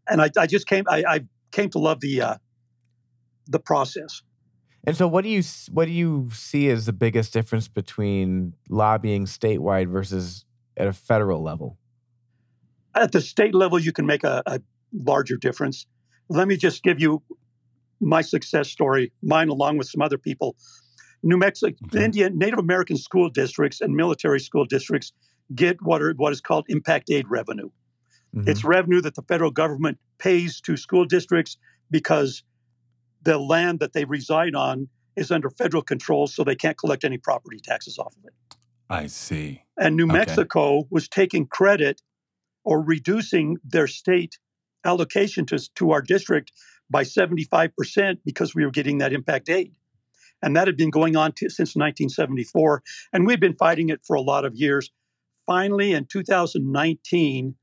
And 0.07 0.21
I, 0.21 0.29
I 0.37 0.47
just 0.47 0.67
came 0.67 0.85
I, 0.87 1.03
I 1.07 1.19
came 1.51 1.69
to 1.71 1.79
love 1.79 1.99
the 1.99 2.21
uh, 2.21 2.35
the 3.47 3.59
process. 3.59 4.21
And 4.85 4.95
so, 4.95 5.07
what 5.07 5.23
do 5.23 5.29
you 5.29 5.43
what 5.71 5.85
do 5.85 5.91
you 5.91 6.29
see 6.31 6.69
as 6.69 6.85
the 6.85 6.93
biggest 6.93 7.33
difference 7.33 7.67
between 7.67 8.53
lobbying 8.69 9.25
statewide 9.25 9.89
versus 9.89 10.45
at 10.79 10.87
a 10.87 10.93
federal 10.93 11.43
level? 11.43 11.77
At 12.95 13.11
the 13.11 13.21
state 13.21 13.53
level, 13.53 13.77
you 13.77 13.91
can 13.91 14.05
make 14.05 14.23
a, 14.23 14.41
a 14.45 14.59
larger 14.93 15.37
difference. 15.37 15.85
Let 16.29 16.47
me 16.47 16.57
just 16.57 16.81
give 16.81 16.99
you 16.99 17.21
my 17.99 18.21
success 18.21 18.69
story, 18.69 19.11
mine 19.21 19.49
along 19.49 19.77
with 19.77 19.87
some 19.89 20.01
other 20.01 20.17
people. 20.17 20.55
New 21.21 21.37
Mexico, 21.37 21.75
Okay. 21.87 22.05
Indian, 22.05 22.37
Native 22.37 22.59
American 22.59 22.95
school 22.97 23.29
districts 23.29 23.81
and 23.81 23.93
military 23.93 24.39
school 24.39 24.65
districts 24.65 25.11
get 25.53 25.81
what 25.81 26.01
are 26.01 26.13
what 26.13 26.31
is 26.31 26.39
called 26.39 26.65
impact 26.69 27.09
aid 27.11 27.25
revenue. 27.29 27.69
Mhm. 28.35 28.47
It's 28.47 28.63
revenue 28.63 29.01
that 29.01 29.15
the 29.15 29.23
federal 29.23 29.51
government 29.51 29.97
pays 30.17 30.61
to 30.61 30.77
school 30.77 31.03
districts 31.05 31.57
because 31.91 32.43
the 33.23 33.37
land 33.37 33.79
that 33.81 33.91
they 33.91 34.05
reside 34.05 34.55
on 34.55 34.87
is 35.17 35.29
under 35.29 35.49
federal 35.49 35.83
control, 35.83 36.27
so 36.27 36.43
they 36.45 36.55
can't 36.55 36.77
collect 36.77 37.03
any 37.03 37.17
property 37.17 37.59
taxes 37.61 37.97
off 37.97 38.15
of 38.15 38.23
it. 38.25 38.33
I 38.89 39.07
see. 39.07 39.63
And 39.77 39.95
New 39.95 40.05
Okay. 40.05 40.13
Mexico 40.13 40.87
was 40.89 41.07
taking 41.07 41.45
credit 41.47 42.01
or 42.63 42.81
reducing 42.81 43.57
their 43.63 43.87
state 43.87 44.37
allocation 44.85 45.45
to, 45.47 45.59
to 45.75 45.91
our 45.91 46.01
district 46.01 46.51
by 46.89 47.03
75% 47.03 48.17
because 48.25 48.55
we 48.55 48.65
were 48.65 48.71
getting 48.71 48.97
that 48.97 49.13
impact 49.13 49.49
aid. 49.49 49.73
And 50.41 50.55
that 50.55 50.67
had 50.67 50.77
been 50.77 50.89
going 50.89 51.15
on 51.15 51.33
to, 51.33 51.49
since 51.49 51.75
1974. 51.75 52.81
And 53.13 53.27
we've 53.27 53.39
been 53.39 53.55
fighting 53.55 53.89
it 53.89 54.01
for 54.05 54.15
a 54.15 54.21
lot 54.21 54.45
of 54.45 54.55
years. 54.55 54.89
Finally, 55.45 55.93
in 55.93 56.05
2019, 56.05 57.55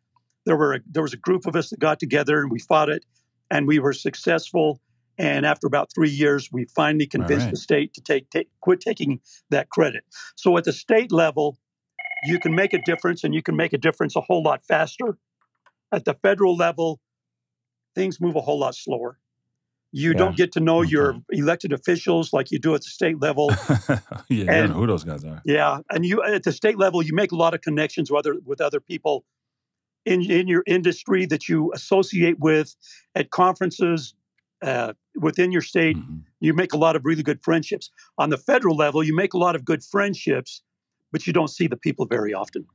there, 0.45 0.57
were 0.57 0.75
a, 0.75 0.81
there 0.91 1.03
was 1.03 1.15
a 1.15 1.19
group 1.19 1.47
of 1.47 1.57
us 1.57 1.71
that 1.71 1.81
got 1.81 1.99
together 1.99 2.41
and 2.41 2.51
we 2.51 2.59
fought 2.59 2.89
it 2.89 3.05
and 3.51 3.67
we 3.67 3.79
were 3.79 3.93
successful. 3.93 4.81
And 5.19 5.47
after 5.47 5.67
about 5.67 5.91
three 5.95 6.11
years, 6.11 6.51
we 6.53 6.67
finally 6.67 7.07
convinced 7.07 7.47
right. 7.47 7.51
the 7.51 7.57
state 7.57 7.95
to 7.95 8.01
take, 8.01 8.29
take 8.31 8.49
quit 8.61 8.81
taking 8.81 9.21
that 9.51 9.71
credit. 9.71 10.05
So 10.37 10.57
at 10.59 10.65
the 10.65 10.73
state 10.73 11.11
level, 11.11 11.59
you 12.25 12.39
can 12.39 12.55
make 12.55 12.73
a 12.75 12.83
difference 12.83 13.25
and 13.25 13.35
you 13.35 13.43
can 13.43 13.57
make 13.57 13.73
a 13.73 13.79
difference 13.79 14.17
a 14.17 14.21
whole 14.21 14.43
lot 14.43 14.63
faster. 14.63 15.17
At 15.93 16.05
the 16.05 16.15
federal 16.15 16.57
level, 16.57 17.01
things 17.95 18.21
move 18.21 18.37
a 18.37 18.41
whole 18.41 18.59
lot 18.59 18.75
slower. 18.75 19.19
You 19.93 20.11
Yeah. 20.11 20.19
don't 20.19 20.37
get 20.37 20.53
to 20.53 20.61
know 20.61 20.83
your 20.83 21.23
elected 21.31 21.73
officials 21.73 22.33
like 22.33 22.51
you 22.51 22.59
do 22.59 22.75
at 22.75 22.83
the 22.83 22.91
state 22.91 23.21
level. 23.21 23.49
yeah, 24.29 24.45
don't 24.45 24.49
And- 24.49 24.73
know 24.73 24.81
who 24.81 24.87
those 24.87 25.05
guys 25.05 25.25
are. 25.25 25.41
yeah, 25.47 25.79
and 25.91 26.05
you 26.05 26.23
at 26.23 26.43
the 26.43 26.53
state 26.53 26.77
level, 26.77 27.03
you 27.03 27.15
make 27.15 27.33
a 27.33 27.37
lot 27.37 27.55
of 27.55 27.63
connections 27.63 28.11
with 28.11 28.19
other 28.19 28.35
with 28.45 28.61
other 28.61 28.81
people 28.81 29.25
in 30.05 30.23
in 30.31 30.49
your 30.49 30.63
industry 30.67 31.25
that 31.27 31.49
you 31.49 31.73
associate 31.73 32.39
with 32.39 32.75
at 33.15 33.31
conferences 33.31 34.15
uh, 34.63 34.93
within 35.15 35.53
your 35.53 35.63
state. 35.63 35.97
Mhm. 35.97 36.23
You 36.41 36.55
make 36.55 36.73
a 36.73 36.77
lot 36.77 36.97
of 36.97 37.05
really 37.05 37.23
good 37.23 37.43
friendships. 37.43 37.91
On 38.19 38.31
the 38.31 38.37
federal 38.37 38.77
level, 38.77 39.03
you 39.03 39.15
make 39.15 39.35
a 39.35 39.39
lot 39.39 39.55
of 39.57 39.65
good 39.65 39.83
friendships, 39.83 40.63
but 41.13 41.27
you 41.27 41.33
don't 41.33 41.49
see 41.49 41.67
the 41.67 41.77
people 41.77 42.07
very 42.07 42.33
often. 42.35 42.67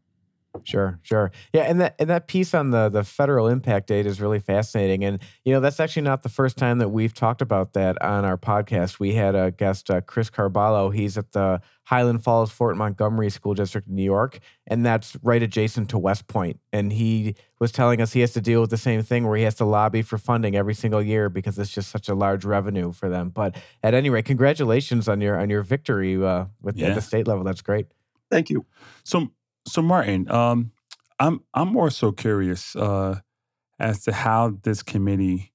Sure, 0.63 0.99
sure. 1.01 1.31
Yeah, 1.53 1.61
and 1.63 1.79
that 1.79 1.95
and 1.97 2.09
that 2.09 2.27
piece 2.27 2.53
on 2.53 2.71
the 2.71 2.89
the 2.89 3.03
federal 3.05 3.47
impact 3.47 3.89
aid 3.89 4.05
is 4.05 4.19
really 4.19 4.39
fascinating. 4.39 5.03
And 5.05 5.19
you 5.45 5.53
know, 5.53 5.61
that's 5.61 5.79
actually 5.79 6.01
not 6.01 6.23
the 6.23 6.29
first 6.29 6.57
time 6.57 6.77
that 6.79 6.89
we've 6.89 7.13
talked 7.13 7.41
about 7.41 7.71
that 7.73 7.99
on 8.01 8.25
our 8.25 8.37
podcast. 8.37 8.99
We 8.99 9.13
had 9.13 9.33
a 9.33 9.51
guest, 9.51 9.89
uh, 9.89 10.01
Chris 10.01 10.29
Carballo. 10.29 10.93
He's 10.93 11.17
at 11.17 11.31
the 11.31 11.61
Highland 11.85 12.23
Falls 12.23 12.51
Fort 12.51 12.75
Montgomery 12.75 13.29
School 13.29 13.53
District 13.53 13.87
in 13.87 13.95
New 13.95 14.03
York, 14.03 14.39
and 14.67 14.85
that's 14.85 15.15
right 15.23 15.41
adjacent 15.41 15.89
to 15.91 15.97
West 15.97 16.27
Point. 16.27 16.59
And 16.73 16.91
he 16.91 17.35
was 17.59 17.71
telling 17.71 18.01
us 18.01 18.11
he 18.11 18.19
has 18.19 18.33
to 18.33 18.41
deal 18.41 18.59
with 18.59 18.71
the 18.71 18.77
same 18.77 19.01
thing 19.03 19.25
where 19.25 19.37
he 19.37 19.43
has 19.43 19.55
to 19.55 19.65
lobby 19.65 20.01
for 20.01 20.17
funding 20.17 20.55
every 20.57 20.73
single 20.73 21.01
year 21.01 21.29
because 21.29 21.57
it's 21.57 21.71
just 21.71 21.89
such 21.89 22.09
a 22.09 22.13
large 22.13 22.43
revenue 22.43 22.91
for 22.91 23.07
them. 23.07 23.29
But 23.29 23.55
at 23.83 23.93
any 23.93 24.09
rate, 24.09 24.25
congratulations 24.25 25.07
on 25.07 25.21
your 25.21 25.39
on 25.39 25.49
your 25.49 25.63
victory 25.63 26.21
uh, 26.21 26.45
with 26.61 26.75
Yeah. 26.77 26.87
at 26.89 26.95
the 26.95 27.01
state 27.01 27.25
level. 27.25 27.45
That's 27.45 27.61
great. 27.61 27.87
Thank 28.29 28.49
you. 28.49 28.65
So, 29.03 29.29
so 29.67 29.81
Martin, 29.81 30.29
um, 30.31 30.71
I'm 31.19 31.41
I'm 31.53 31.69
more 31.69 31.89
so 31.89 32.11
curious 32.11 32.75
uh, 32.75 33.19
as 33.79 34.03
to 34.05 34.13
how 34.13 34.57
this 34.63 34.83
committee 34.83 35.51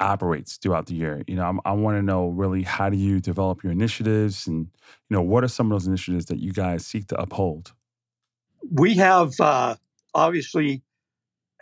operates 0.00 0.56
throughout 0.56 0.86
the 0.86 0.94
year. 0.94 1.22
You 1.26 1.36
know, 1.36 1.44
I'm, 1.44 1.60
I 1.64 1.72
want 1.72 1.96
to 1.96 2.02
know 2.02 2.28
really 2.28 2.62
how 2.62 2.90
do 2.90 2.96
you 2.96 3.20
develop 3.20 3.62
your 3.62 3.72
initiatives, 3.72 4.46
and 4.46 4.68
you 5.08 5.16
know, 5.16 5.22
what 5.22 5.44
are 5.44 5.48
some 5.48 5.70
of 5.70 5.76
those 5.76 5.86
initiatives 5.86 6.26
that 6.26 6.40
you 6.40 6.52
guys 6.52 6.86
seek 6.86 7.06
to 7.08 7.20
uphold? 7.20 7.72
We 8.70 8.94
have 8.94 9.38
uh, 9.40 9.76
obviously 10.14 10.82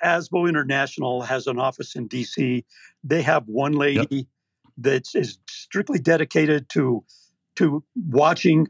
ASBO 0.03 0.49
International 0.49 1.23
has 1.23 1.47
an 1.47 1.59
office 1.59 1.95
in 1.95 2.09
DC. 2.09 2.65
They 3.05 3.23
have 3.23 3.45
one 3.47 3.73
lady 3.73 4.29
that 4.79 5.09
is 5.15 5.39
strictly 5.49 5.99
dedicated 5.99 6.69
to 6.71 7.05
to 7.57 7.85
watching 7.95 8.69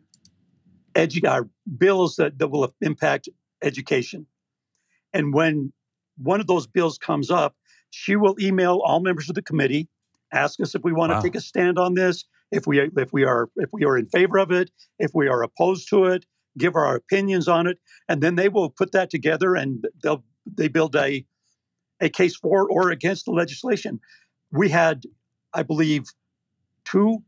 edu- 0.95 1.25
uh, 1.27 1.45
bills 1.79 2.17
that, 2.17 2.39
that 2.39 2.49
will 2.49 2.75
impact 2.81 3.29
education. 3.63 4.27
And 5.13 5.33
when 5.35 5.73
one 6.17 6.41
of 6.41 6.47
those 6.47 6.67
bills 6.67 6.99
comes 6.99 7.31
up, 7.31 7.57
she 7.91 8.17
will 8.17 8.37
email 8.41 8.81
all 8.85 9.01
members 9.01 9.29
of 9.29 9.35
the 9.35 9.43
committee, 9.43 9.89
ask 10.33 10.61
us 10.61 10.75
if 10.75 10.83
we 10.83 10.93
want 10.93 11.13
Wow. 11.13 11.21
to 11.21 11.29
take 11.29 11.37
a 11.37 11.41
stand 11.41 11.79
on 11.79 11.95
this, 11.95 12.25
if 12.51 12.67
we 12.67 12.81
if 12.97 13.13
we 13.13 13.25
are 13.25 13.51
if 13.57 13.71
we 13.73 13.85
are 13.85 13.97
in 13.99 14.07
favor 14.07 14.39
of 14.39 14.51
it, 14.51 14.71
if 14.99 15.11
we 15.15 15.29
are 15.29 15.43
opposed 15.43 15.89
to 15.91 16.05
it, 16.05 16.25
give 16.59 16.75
our 16.77 16.95
opinions 16.97 17.49
on 17.49 17.67
it, 17.67 17.79
and 18.09 18.23
then 18.23 18.37
they 18.37 18.49
will 18.49 18.71
put 18.71 18.93
that 18.93 19.11
together 19.11 19.55
and 19.55 19.87
they'll 20.03 20.25
they 20.47 20.69
build 20.69 20.97
a 20.97 21.25
a 22.01 22.09
case 22.09 22.37
for 22.37 22.69
or 22.69 22.91
against 22.91 23.27
the 23.27 23.31
legislation. 23.33 24.01
We 24.51 24.69
had, 24.71 25.05
I 25.55 25.63
believe, 25.63 26.07
two 26.85 27.23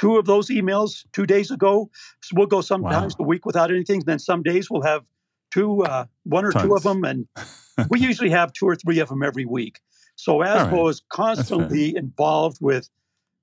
two 0.00 0.16
of 0.16 0.24
those 0.24 0.48
emails 0.48 1.04
two 1.12 1.26
days 1.26 1.50
ago. 1.50 1.90
So 2.22 2.34
we'll 2.34 2.46
go 2.46 2.62
sometimes 2.62 3.14
a 3.20 3.22
week 3.22 3.44
without 3.44 3.70
anything. 3.70 4.00
Then 4.00 4.18
some 4.18 4.42
days 4.42 4.70
we'll 4.70 4.82
have 4.82 5.04
two, 5.50 5.82
uh, 5.82 6.06
one 6.24 6.46
or 6.46 6.52
two 6.52 6.74
of 6.74 6.82
them, 6.82 7.04
and 7.04 7.28
we 7.90 8.00
usually 8.00 8.30
have 8.30 8.52
two 8.54 8.66
or 8.66 8.76
three 8.76 8.98
of 9.00 9.10
them 9.10 9.22
every 9.22 9.44
week. 9.44 9.80
So 10.16 10.38
ASBO 10.38 10.88
is 10.90 11.02
constantly 11.10 11.94
involved 11.94 12.58
with 12.60 12.88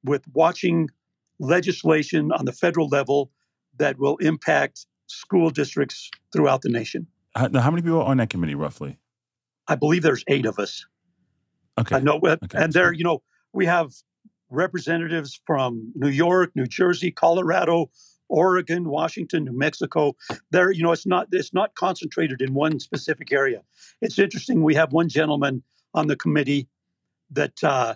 with 0.04 0.24
watching 0.34 0.90
legislation 1.40 2.32
on 2.32 2.46
the 2.46 2.52
federal 2.52 2.88
level 2.88 3.32
that 3.78 4.00
will 4.00 4.18
impact 4.18 4.86
school 5.08 5.50
districts 5.52 6.10
throughout 6.34 6.62
the 6.62 6.70
nation. 6.70 7.08
How, 7.36 7.48
now, 7.48 7.62
how 7.62 7.72
many 7.72 7.84
people 7.84 8.02
are 8.02 8.08
on 8.08 8.18
that 8.18 8.30
committee 8.30 8.56
roughly? 8.56 8.98
I 9.68 9.76
believe 9.76 10.02
there's 10.02 10.24
eight 10.28 10.46
of 10.46 10.60
us. 10.60 10.86
Okay, 11.80 11.98
I 11.98 12.00
know, 12.00 12.20
uh, 12.20 12.38
Okay, 12.44 12.58
and 12.58 12.74
there, 12.74 12.92
you 12.94 13.04
know, 13.04 13.22
we 13.54 13.66
have 13.66 13.92
representatives 14.50 15.39
from 15.46 15.92
New 15.96 16.10
York, 16.10 16.51
New 16.56 16.68
Jersey, 16.68 17.12
Colorado, 17.12 17.89
Oregon, 18.30 18.89
Washington, 18.89 19.46
New 19.46 19.58
Mexico. 19.58 20.16
There, 20.51 20.72
you 20.72 20.84
know, 20.84 20.92
it's 20.92 21.06
not 21.06 21.27
it's 21.32 21.54
not 21.54 21.75
concentrated 21.75 22.42
in 22.42 22.54
one 22.54 22.80
specific 22.80 23.32
area. 23.32 23.62
It's 24.01 24.20
interesting. 24.20 24.63
We 24.63 24.75
have 24.75 24.92
one 24.92 25.10
gentleman 25.10 25.63
on 25.94 26.08
the 26.08 26.16
committee 26.16 26.68
that 27.32 27.63
uh, 27.63 27.96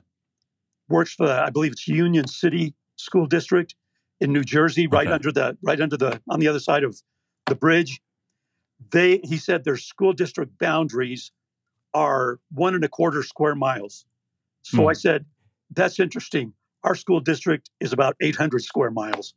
works 0.89 1.13
for, 1.13 1.27
I 1.29 1.49
believe 1.49 1.71
it's 1.73 1.87
Union 1.87 2.27
City 2.27 2.73
School 2.95 3.25
District 3.25 3.75
in 4.19 4.31
New 4.33 4.43
Jersey, 4.43 4.87
right 4.87 5.07
Okay. 5.07 5.13
under 5.15 5.31
the 5.31 5.57
right 5.61 5.79
under 5.81 5.97
the 5.97 6.21
on 6.29 6.39
the 6.39 6.47
other 6.47 6.59
side 6.59 6.83
of 6.83 6.97
the 7.47 7.55
bridge. 7.55 8.01
They, 8.91 9.19
he 9.23 9.37
said, 9.37 9.63
their 9.63 9.77
school 9.77 10.11
district 10.13 10.57
boundaries 10.57 11.31
are 11.93 12.39
one 12.51 12.73
and 12.73 12.83
a 12.83 12.89
quarter 12.89 13.21
square 13.21 13.53
miles. 13.53 14.05
So 14.63 14.83
Hmm. 14.83 14.87
I 14.89 14.93
said, 14.93 15.25
that's 15.71 15.99
interesting. 15.99 16.53
Our 16.83 16.95
school 16.95 17.19
district 17.19 17.69
is 17.79 17.93
about 17.93 18.15
800 18.21 18.63
square 18.63 18.91
miles. 18.91 19.33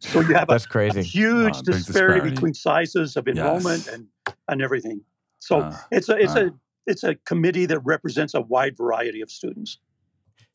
So 0.00 0.20
you 0.20 0.34
have 0.34 0.48
a, 0.48 0.52
That's 0.52 0.64
a 0.66 0.68
crazy. 0.68 1.02
huge 1.02 1.56
Uh, 1.56 1.62
disparity, 1.62 1.82
disparity. 1.84 2.30
between 2.30 2.54
sizes 2.54 3.16
of 3.16 3.26
enrollment 3.28 3.86
Yes. 3.86 3.88
and 3.94 4.06
and 4.48 4.60
everything. 4.62 5.00
So 5.38 5.60
Uh, 5.60 5.76
it's 5.90 6.08
a 6.08 6.16
it's 6.16 6.34
uh. 6.36 6.46
a 6.46 6.50
it's 6.86 7.02
a 7.04 7.14
committee 7.14 7.64
that 7.66 7.78
represents 7.80 8.34
a 8.34 8.40
wide 8.42 8.76
variety 8.76 9.20
of 9.22 9.30
students. 9.30 9.78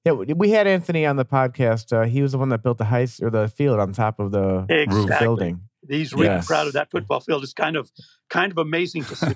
Yeah, 0.06 0.12
we- 0.14 0.34
we 0.34 0.52
had 0.52 0.68
Anthony 0.68 1.06
on 1.06 1.16
the 1.16 1.26
podcast. 1.26 1.92
Uh, 1.92 2.06
he 2.08 2.22
was 2.22 2.32
the 2.34 2.38
one 2.38 2.50
that 2.50 2.62
built 2.64 2.78
the 2.78 2.86
heist 2.86 3.22
or 3.22 3.30
the 3.32 3.48
field 3.48 3.80
on 3.80 3.92
top 3.94 4.20
of 4.20 4.32
the 4.32 4.66
Exactly. 4.70 5.26
building. 5.26 5.62
He's 5.90 6.14
really 6.14 6.26
Yes. 6.28 6.46
proud 6.46 6.68
of 6.68 6.74
that 6.74 6.92
football 6.92 7.20
field. 7.20 7.44
It's 7.44 7.54
kind 7.54 7.76
of 7.76 7.92
kind 8.30 8.52
of 8.52 8.58
amazing 8.60 9.04
to 9.06 9.16
see. 9.16 9.34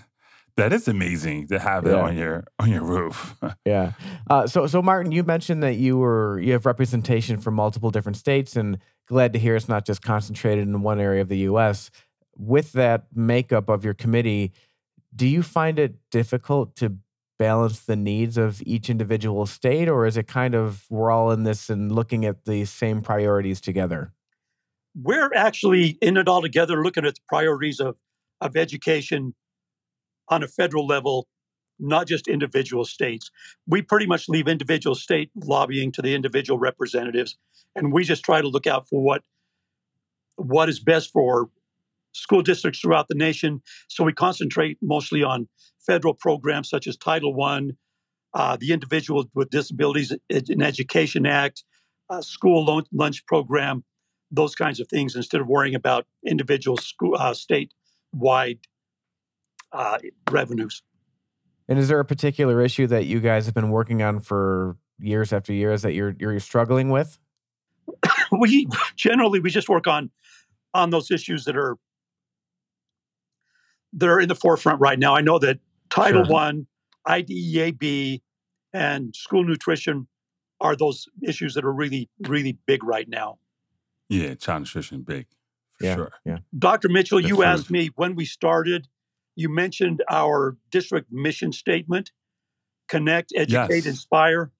That 0.57 0.71
is 0.73 0.87
amazing 0.87 1.47
to 1.47 1.59
have 1.59 1.85
it 1.85 1.91
Yeah. 1.91 2.01
on 2.01 2.15
your 2.17 2.43
on 2.59 2.69
your 2.69 2.83
roof. 2.83 3.35
Yeah. 3.65 3.93
Uh, 4.29 4.45
so, 4.47 4.67
so 4.67 4.81
Martin, 4.81 5.11
you 5.11 5.23
mentioned 5.23 5.63
that 5.63 5.75
you 5.75 5.97
were 5.97 6.39
you 6.39 6.53
have 6.53 6.65
representation 6.65 7.37
from 7.37 7.53
multiple 7.55 7.91
different 7.91 8.17
states, 8.17 8.55
and 8.55 8.77
glad 9.07 9.33
to 9.33 9.39
hear 9.39 9.55
it's 9.55 9.69
not 9.69 9.85
just 9.85 10.01
concentrated 10.01 10.67
in 10.67 10.81
one 10.81 10.99
area 10.99 11.21
of 11.21 11.29
the 11.29 11.39
U.S. 11.39 11.89
With 12.37 12.71
that 12.73 13.07
makeup 13.13 13.69
of 13.69 13.83
your 13.85 13.93
committee, 13.93 14.51
do 15.15 15.27
you 15.27 15.43
find 15.43 15.79
it 15.79 15.95
difficult 16.11 16.75
to 16.77 16.97
balance 17.39 17.81
the 17.81 17.95
needs 17.95 18.37
of 18.37 18.61
each 18.65 18.89
individual 18.89 19.45
state, 19.45 19.87
or 19.89 20.05
is 20.05 20.17
it 20.17 20.27
kind 20.27 20.55
of 20.55 20.85
we're 20.89 21.11
all 21.11 21.31
in 21.31 21.43
this 21.43 21.69
and 21.69 21.91
looking 21.91 22.25
at 22.25 22.45
the 22.45 22.65
same 22.65 23.01
priorities 23.01 23.59
together? 23.61 24.11
We're 24.95 25.31
actually 25.33 25.97
in 26.01 26.17
it 26.17 26.27
all 26.27 26.41
together, 26.41 26.83
looking 26.83 27.05
at 27.05 27.15
the 27.15 27.21
priorities 27.27 27.79
of 27.79 27.97
of 28.41 28.55
education 28.57 29.33
on 30.29 30.43
a 30.43 30.47
federal 30.47 30.85
level, 30.85 31.27
not 31.79 32.07
just 32.07 32.27
individual 32.27 32.85
states. 32.85 33.29
We 33.67 33.81
pretty 33.81 34.05
much 34.05 34.29
leave 34.29 34.47
individual 34.47 34.95
state 34.95 35.31
lobbying 35.35 35.91
to 35.93 36.01
the 36.01 36.13
individual 36.15 36.59
representatives, 36.59 37.37
and 37.75 37.91
we 37.91 38.03
just 38.03 38.23
try 38.23 38.41
to 38.41 38.47
look 38.47 38.67
out 38.67 38.87
for 38.87 39.01
what 39.03 39.23
what 40.35 40.69
is 40.69 40.79
best 40.79 41.11
for 41.11 41.49
school 42.13 42.41
districts 42.41 42.79
throughout 42.79 43.07
the 43.07 43.15
nation. 43.15 43.61
So 43.87 44.03
we 44.03 44.13
concentrate 44.13 44.77
mostly 44.81 45.23
on 45.23 45.47
federal 45.85 46.13
programs 46.13 46.69
such 46.69 46.87
as 46.87 46.95
Title 46.95 47.33
One, 47.33 47.77
uh, 48.33 48.57
the 48.59 48.71
Individual 48.71 49.25
with 49.35 49.49
Disabilities 49.49 50.13
in 50.29 50.61
Education 50.61 51.25
Act, 51.25 51.63
uh, 52.09 52.21
school 52.21 52.83
lunch 52.91 53.25
program, 53.25 53.83
those 54.31 54.55
kinds 54.55 54.79
of 54.79 54.87
things, 54.87 55.15
instead 55.15 55.41
of 55.41 55.47
worrying 55.47 55.75
about 55.75 56.05
individual 56.25 56.77
school 56.77 57.15
uh, 57.17 57.33
state-wide 57.33 58.59
uh, 59.73 59.97
revenues. 60.31 60.81
And 61.67 61.79
is 61.79 61.87
there 61.87 61.99
a 61.99 62.05
particular 62.05 62.61
issue 62.61 62.87
that 62.87 63.05
you 63.05 63.19
guys 63.19 63.45
have 63.45 63.53
been 63.55 63.69
working 63.71 64.01
on 64.01 64.19
for 64.19 64.77
years 64.99 65.33
after 65.33 65.51
years 65.53 65.81
that 65.81 65.93
you're 65.93 66.15
you're 66.19 66.39
struggling 66.39 66.89
with? 66.89 67.17
we 68.31 68.67
generally 68.95 69.39
we 69.39 69.49
just 69.49 69.67
work 69.69 69.87
on 69.87 70.09
on 70.73 70.89
those 70.89 71.09
issues 71.11 71.45
that 71.45 71.55
are 71.57 71.77
that 73.93 74.09
are 74.09 74.19
in 74.19 74.27
the 74.27 74.35
forefront 74.35 74.79
right 74.79 74.97
now. 74.99 75.15
I 75.15 75.21
know 75.21 75.39
that 75.39 75.59
Title 75.89 76.23
Sure. 76.25 76.33
One, 76.33 76.67
IDEA 77.07 77.73
B, 77.73 78.21
and 78.73 79.15
school 79.15 79.43
nutrition 79.43 80.07
are 80.59 80.75
those 80.75 81.07
issues 81.21 81.53
that 81.53 81.63
are 81.65 81.73
really 81.73 82.09
really 82.27 82.57
big 82.65 82.83
right 82.83 83.07
now. 83.07 83.37
yeah, 84.09 84.33
child 84.35 84.61
nutrition 84.63 85.01
big 85.01 85.27
for 85.77 85.85
Yeah. 85.85 85.95
sure. 85.95 86.11
Yeah. 86.25 86.37
Dr. 86.57 86.89
Mitchell, 86.89 87.21
The 87.21 87.27
you 87.29 87.35
food. 87.37 87.45
asked 87.45 87.71
me 87.71 87.87
when 87.95 88.15
we 88.15 88.25
started. 88.25 88.87
You 89.35 89.49
mentioned 89.49 90.03
our 90.09 90.57
district 90.71 91.11
mission 91.11 91.51
statement: 91.51 92.11
connect, 92.87 93.33
educate, 93.35 93.75
Yes. 93.75 93.85
inspire. 93.85 94.51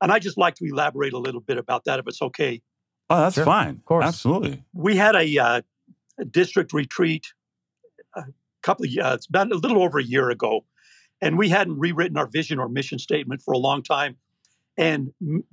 And 0.00 0.10
I 0.10 0.18
just 0.18 0.38
like 0.38 0.54
to 0.56 0.64
elaborate 0.64 1.12
a 1.12 1.18
little 1.18 1.40
bit 1.42 1.58
about 1.58 1.84
that, 1.84 1.98
if 1.98 2.06
it's 2.08 2.22
okay. 2.22 2.62
Oh, 3.10 3.20
that's 3.20 3.34
Sure, 3.34 3.44
fine. 3.44 3.70
of 3.70 3.84
course. 3.84 4.04
Absolutely. 4.06 4.64
we 4.72 4.96
had 4.96 5.14
a, 5.14 5.38
uh, 5.38 5.62
a 6.18 6.24
district 6.24 6.72
retreat 6.72 7.26
a 8.14 8.24
couple 8.62 8.84
of 8.86 8.90
years, 8.90 9.14
it's 9.14 9.26
about 9.26 9.50
a 9.52 9.56
little 9.56 9.82
over 9.82 9.98
a 9.98 10.02
year 10.04 10.30
ago, 10.30 10.64
and 11.20 11.36
we 11.36 11.48
hadn't 11.48 11.78
rewritten 11.78 12.16
our 12.16 12.26
vision 12.26 12.58
or 12.58 12.68
mission 12.68 12.98
statement 12.98 13.42
for 13.42 13.52
a 13.52 13.58
long 13.58 13.82
time. 13.82 14.16
And 14.78 15.12
m- 15.20 15.44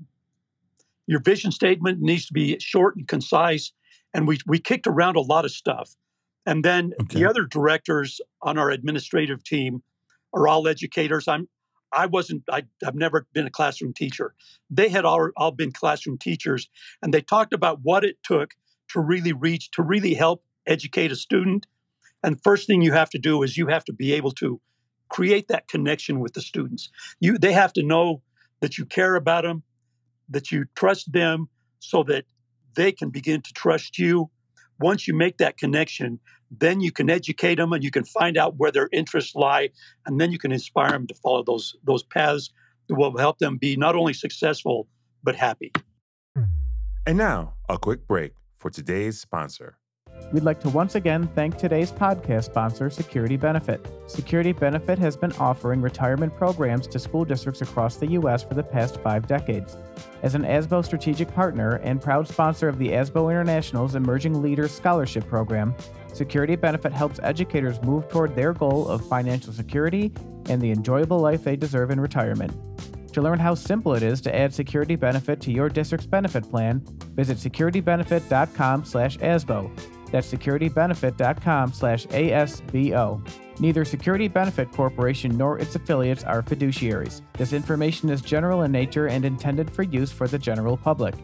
your 1.08 1.20
vision 1.22 1.52
statement 1.52 2.00
needs 2.02 2.26
to 2.28 2.34
be 2.34 2.58
short 2.60 2.96
and 2.96 3.08
concise. 3.08 3.72
And 4.14 4.28
we 4.28 4.40
we 4.46 4.60
kicked 4.60 4.88
around 4.88 5.16
a 5.16 5.22
lot 5.22 5.46
of 5.46 5.52
stuff. 5.52 5.96
And 6.48 6.64
then 6.66 6.94
Okay. 7.02 7.20
the 7.20 7.26
other 7.26 7.44
directors 7.44 8.22
on 8.42 8.58
our 8.58 8.72
administrative 8.72 9.44
team 9.44 9.84
are 10.34 10.48
all 10.48 10.68
educators. 10.68 11.28
I'm 11.28 11.50
I 11.92 12.06
wasn't 12.06 12.44
I, 12.50 12.64
I've 12.86 12.96
never 12.96 13.28
been 13.34 13.46
a 13.46 13.52
classroom 13.52 13.94
teacher. 13.94 14.34
They 14.70 14.90
had 14.90 15.06
all, 15.06 15.30
all 15.38 15.52
been 15.52 15.72
classroom 15.72 16.18
teachers, 16.18 16.70
and 17.02 17.14
they 17.14 17.22
talked 17.22 17.54
about 17.54 17.82
what 17.84 18.04
it 18.04 18.18
took 18.24 18.56
to 18.90 19.00
really 19.02 19.34
reach 19.34 19.72
to 19.72 19.84
really 19.84 20.14
help 20.16 20.44
educate 20.66 21.12
a 21.12 21.16
student. 21.16 21.68
And 22.24 22.42
first 22.42 22.66
thing 22.66 22.82
you 22.82 22.94
have 22.94 23.10
to 23.12 23.20
do 23.20 23.44
is 23.44 23.58
you 23.58 23.68
have 23.68 23.86
to 23.86 23.94
be 23.94 24.14
able 24.14 24.32
to 24.34 24.60
create 25.10 25.48
that 25.50 25.68
connection 25.68 26.20
with 26.20 26.34
the 26.34 26.42
students. 26.42 26.90
You 27.20 27.38
they 27.38 27.54
have 27.54 27.74
to 27.74 27.84
know 27.84 28.22
that 28.62 28.78
you 28.78 28.86
care 28.86 29.16
about 29.16 29.44
them, 29.44 29.64
that 30.30 30.52
you 30.52 30.66
trust 30.76 31.12
them 31.12 31.50
so 31.80 32.04
that 32.04 32.26
they 32.76 32.92
can 32.94 33.10
begin 33.10 33.42
to 33.42 33.54
trust 33.54 34.00
you. 34.00 34.30
Once 34.80 35.08
you 35.08 35.14
make 35.14 35.38
that 35.38 35.58
connection, 35.58 36.20
then 36.52 36.80
you 36.80 36.92
can 36.92 37.10
educate 37.10 37.56
them 37.56 37.74
and 37.74 37.84
you 37.84 37.92
can 37.92 38.04
find 38.06 38.38
out 38.38 38.56
where 38.58 38.72
their 38.72 38.90
interests 38.92 39.36
lie 39.36 39.70
and 40.06 40.20
then 40.20 40.32
you 40.32 40.38
can 40.38 40.52
inspire 40.52 40.92
them 40.92 41.08
to 41.08 41.14
follow 41.16 41.44
those 41.44 41.76
those 41.84 42.04
paths 42.04 42.52
that 42.88 42.96
will 42.96 43.18
help 43.18 43.40
them 43.40 43.58
be 43.58 43.76
not 43.76 43.96
only 43.96 44.14
successful 44.14 44.88
but 45.24 45.36
happy. 45.36 45.72
And 47.06 47.18
now, 47.18 47.54
a 47.70 47.78
quick 47.78 48.08
break 48.08 48.34
for 48.56 48.70
today's 48.70 49.20
sponsor. 49.20 49.78
We'd 50.34 50.44
like 50.44 50.60
to 50.62 50.70
once 50.70 50.96
again 50.96 51.30
thank 51.36 51.58
today's 51.58 51.92
podcast 51.92 52.44
sponsor, 52.44 52.90
Security 52.90 53.38
Benefit. 53.38 53.86
Security 54.08 54.52
Benefit 54.52 55.00
has 55.00 55.16
been 55.16 55.32
offering 55.34 55.82
retirement 55.82 56.36
programs 56.36 56.86
to 56.88 57.00
school 57.00 57.24
districts 57.24 57.62
across 57.62 57.96
the 57.96 58.08
U.S. 58.08 58.44
for 58.44 58.54
the 58.54 58.64
past 58.64 59.00
five 59.00 59.26
decades. 59.26 59.78
As 60.24 60.36
an 60.36 60.44
ASBO 60.44 60.84
strategic 60.84 61.34
partner 61.34 61.76
and 61.78 62.02
proud 62.02 62.28
sponsor 62.28 62.68
of 62.68 62.78
the 62.78 62.90
ASBO 62.90 63.30
International's 63.30 63.96
Emerging 63.96 64.42
Leaders 64.42 64.74
Scholarship 64.74 65.26
Program, 65.28 65.74
Security 66.12 66.58
Benefit 66.58 66.92
helps 66.92 67.22
educators 67.24 67.82
move 67.84 68.10
toward 68.10 68.36
their 68.36 68.52
goal 68.52 68.86
of 68.88 69.08
financial 69.08 69.54
security 69.54 70.12
and 70.50 70.62
the 70.62 70.72
enjoyable 70.72 71.20
life 71.20 71.46
they 71.46 71.56
deserve 71.56 71.90
in 71.90 72.02
retirement. 72.02 72.52
To 73.14 73.22
learn 73.22 73.40
how 73.40 73.56
simple 73.56 73.94
it 73.94 74.04
is 74.04 74.20
to 74.22 74.36
add 74.36 74.54
Security 74.54 74.98
Benefit 74.98 75.40
to 75.42 75.52
your 75.52 75.70
district's 75.70 76.06
benefit 76.06 76.50
plan, 76.50 76.82
visit 77.16 77.38
securitybenefit.com/asbo. 77.38 79.97
That's 80.12 80.32
securitybenefit.com 80.34 81.74
slash 81.74 82.08
ASBO. 82.08 83.28
Neither 83.60 83.86
Security 83.86 84.28
Benefit 84.28 84.72
Corporation 84.72 85.36
nor 85.36 85.58
its 85.58 85.76
affiliates 85.76 86.24
are 86.24 86.44
fiduciaries. 86.44 87.22
This 87.34 87.54
information 87.54 88.10
is 88.10 88.22
general 88.22 88.62
in 88.64 88.72
nature 88.72 89.08
and 89.08 89.26
intended 89.26 89.70
for 89.70 89.84
use 89.84 90.12
for 90.12 90.28
the 90.28 90.38
general 90.38 90.78
public. 90.78 91.16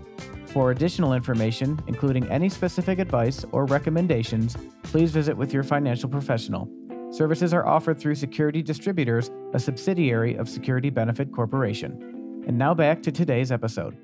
For 0.47 0.71
additional 0.71 1.13
information, 1.13 1.79
including 1.87 2.27
any 2.29 2.49
specific 2.49 2.99
advice 2.99 3.45
or 3.51 3.65
recommendations, 3.65 4.55
please 4.83 5.11
visit 5.11 5.35
with 5.35 5.53
your 5.53 5.63
financial 5.63 6.09
professional. 6.09 6.69
Services 7.11 7.53
are 7.53 7.65
offered 7.65 7.99
through 7.99 8.15
Security 8.15 8.63
Distributors, 8.63 9.29
a 9.53 9.59
subsidiary 9.59 10.35
of 10.35 10.49
Security 10.49 10.89
Benefit 10.89 11.31
Corporation. 11.31 12.43
And 12.47 12.57
now 12.57 12.73
back 12.73 13.03
to 13.03 13.11
today's 13.11 13.51
episode. 13.51 13.95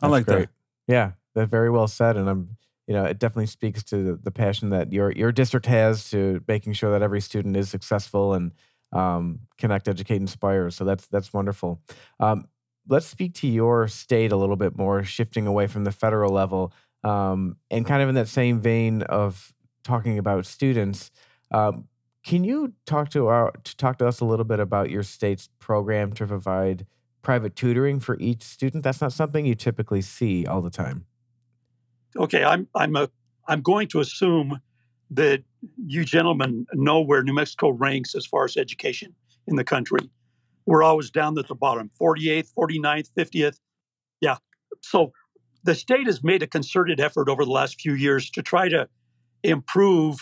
I 0.00 0.08
like 0.08 0.26
great. 0.26 0.38
that. 0.38 0.48
Yeah, 0.86 1.12
that's 1.34 1.50
very 1.50 1.70
well 1.70 1.88
said, 1.88 2.16
and 2.16 2.28
I'm, 2.28 2.56
you 2.86 2.94
know, 2.94 3.04
it 3.04 3.18
definitely 3.18 3.46
speaks 3.46 3.82
to 3.84 4.16
the, 4.22 4.30
passion 4.30 4.70
that 4.70 4.92
your 4.92 5.10
your 5.12 5.32
district 5.32 5.66
has 5.66 6.08
to 6.10 6.42
making 6.46 6.72
sure 6.72 6.90
that 6.92 7.02
every 7.02 7.20
student 7.20 7.56
is 7.56 7.68
successful 7.68 8.34
and 8.34 8.52
um, 8.92 9.40
connect, 9.58 9.88
educate, 9.88 10.16
inspire. 10.16 10.70
So 10.70 10.84
that's 10.84 11.06
that's 11.06 11.32
wonderful. 11.32 11.80
Um, 12.20 12.46
let's 12.88 13.06
speak 13.06 13.34
to 13.34 13.48
your 13.48 13.88
state 13.88 14.30
a 14.32 14.36
little 14.36 14.56
bit 14.56 14.76
more, 14.76 15.02
shifting 15.04 15.46
away 15.46 15.66
from 15.66 15.84
the 15.84 15.92
federal 15.92 16.32
level, 16.32 16.72
um, 17.02 17.56
and 17.70 17.84
kind 17.84 18.02
of 18.02 18.08
in 18.08 18.14
that 18.14 18.28
same 18.28 18.60
vein 18.60 19.02
of 19.02 19.52
talking 19.82 20.18
about 20.18 20.46
students. 20.46 21.10
Um, 21.50 21.88
can 22.24 22.44
you 22.44 22.72
talk 22.86 23.08
to 23.10 23.26
our 23.26 23.52
to 23.64 23.76
talk 23.76 23.98
to 23.98 24.06
us 24.06 24.20
a 24.20 24.24
little 24.24 24.44
bit 24.44 24.60
about 24.60 24.90
your 24.90 25.02
state's 25.02 25.48
program 25.58 26.12
to 26.14 26.26
provide 26.26 26.86
private 27.22 27.56
tutoring 27.56 27.98
for 27.98 28.16
each 28.20 28.42
student? 28.42 28.84
That's 28.84 29.00
not 29.00 29.12
something 29.12 29.44
you 29.44 29.56
typically 29.56 30.02
see 30.02 30.46
all 30.46 30.60
the 30.60 30.70
time. 30.70 31.06
Okay, 32.16 32.44
I'm 32.44 32.68
I'm 32.74 32.96
a 32.96 33.08
I'm 33.48 33.62
going 33.62 33.88
to 33.88 34.00
assume 34.00 34.60
that 35.10 35.42
you 35.76 36.04
gentlemen 36.04 36.66
know 36.72 37.00
where 37.00 37.22
New 37.22 37.34
Mexico 37.34 37.70
ranks 37.70 38.14
as 38.14 38.26
far 38.26 38.44
as 38.44 38.56
education 38.56 39.14
in 39.46 39.56
the 39.56 39.64
country. 39.64 40.10
We're 40.64 40.82
always 40.82 41.10
down 41.10 41.38
at 41.38 41.46
the 41.46 41.54
bottom, 41.54 41.90
48th, 42.00 42.52
49th, 42.58 43.10
50th. 43.16 43.60
Yeah. 44.20 44.38
So 44.80 45.12
the 45.62 45.74
state 45.74 46.06
has 46.06 46.24
made 46.24 46.42
a 46.42 46.46
concerted 46.46 46.98
effort 46.98 47.28
over 47.28 47.44
the 47.44 47.52
last 47.52 47.80
few 47.80 47.94
years 47.94 48.30
to 48.30 48.42
try 48.42 48.68
to 48.68 48.88
improve 49.44 50.18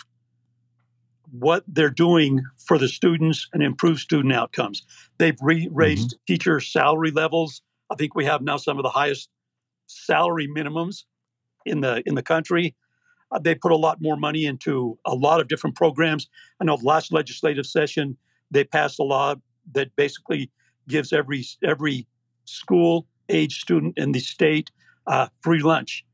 what 1.31 1.63
they're 1.67 1.89
doing 1.89 2.43
for 2.67 2.77
the 2.77 2.87
students 2.87 3.47
and 3.53 3.63
improve 3.63 3.99
student 3.99 4.33
outcomes. 4.33 4.83
They've 5.17 5.37
re- 5.41 5.65
mm-hmm. 5.65 5.75
raised 5.75 6.15
teacher 6.27 6.59
salary 6.59 7.11
levels. 7.11 7.61
I 7.91 7.95
think 7.95 8.13
we 8.13 8.25
have 8.25 8.41
now 8.41 8.57
some 8.57 8.77
of 8.77 8.83
the 8.83 8.89
highest 8.89 9.29
salary 9.87 10.47
minimums 10.47 11.03
in 11.65 11.81
the 11.81 12.01
in 12.05 12.15
the 12.15 12.23
country. 12.23 12.75
Uh, 13.31 13.39
they 13.39 13.55
put 13.55 13.71
a 13.71 13.75
lot 13.75 14.01
more 14.01 14.15
money 14.15 14.45
into 14.45 14.97
a 15.05 15.15
lot 15.15 15.41
of 15.41 15.47
different 15.47 15.75
programs. 15.75 16.27
I 16.61 16.65
know 16.65 16.77
the 16.77 16.85
last 16.85 17.11
legislative 17.11 17.65
session 17.65 18.17
they 18.51 18.63
passed 18.63 18.99
a 18.99 19.03
law 19.03 19.35
that 19.73 19.95
basically 19.95 20.51
gives 20.87 21.11
every 21.11 21.45
every 21.63 22.07
school 22.45 23.07
age 23.29 23.59
student 23.61 23.97
in 23.97 24.11
the 24.11 24.19
state 24.19 24.71
uh, 25.07 25.27
free 25.41 25.61
lunch. 25.61 26.05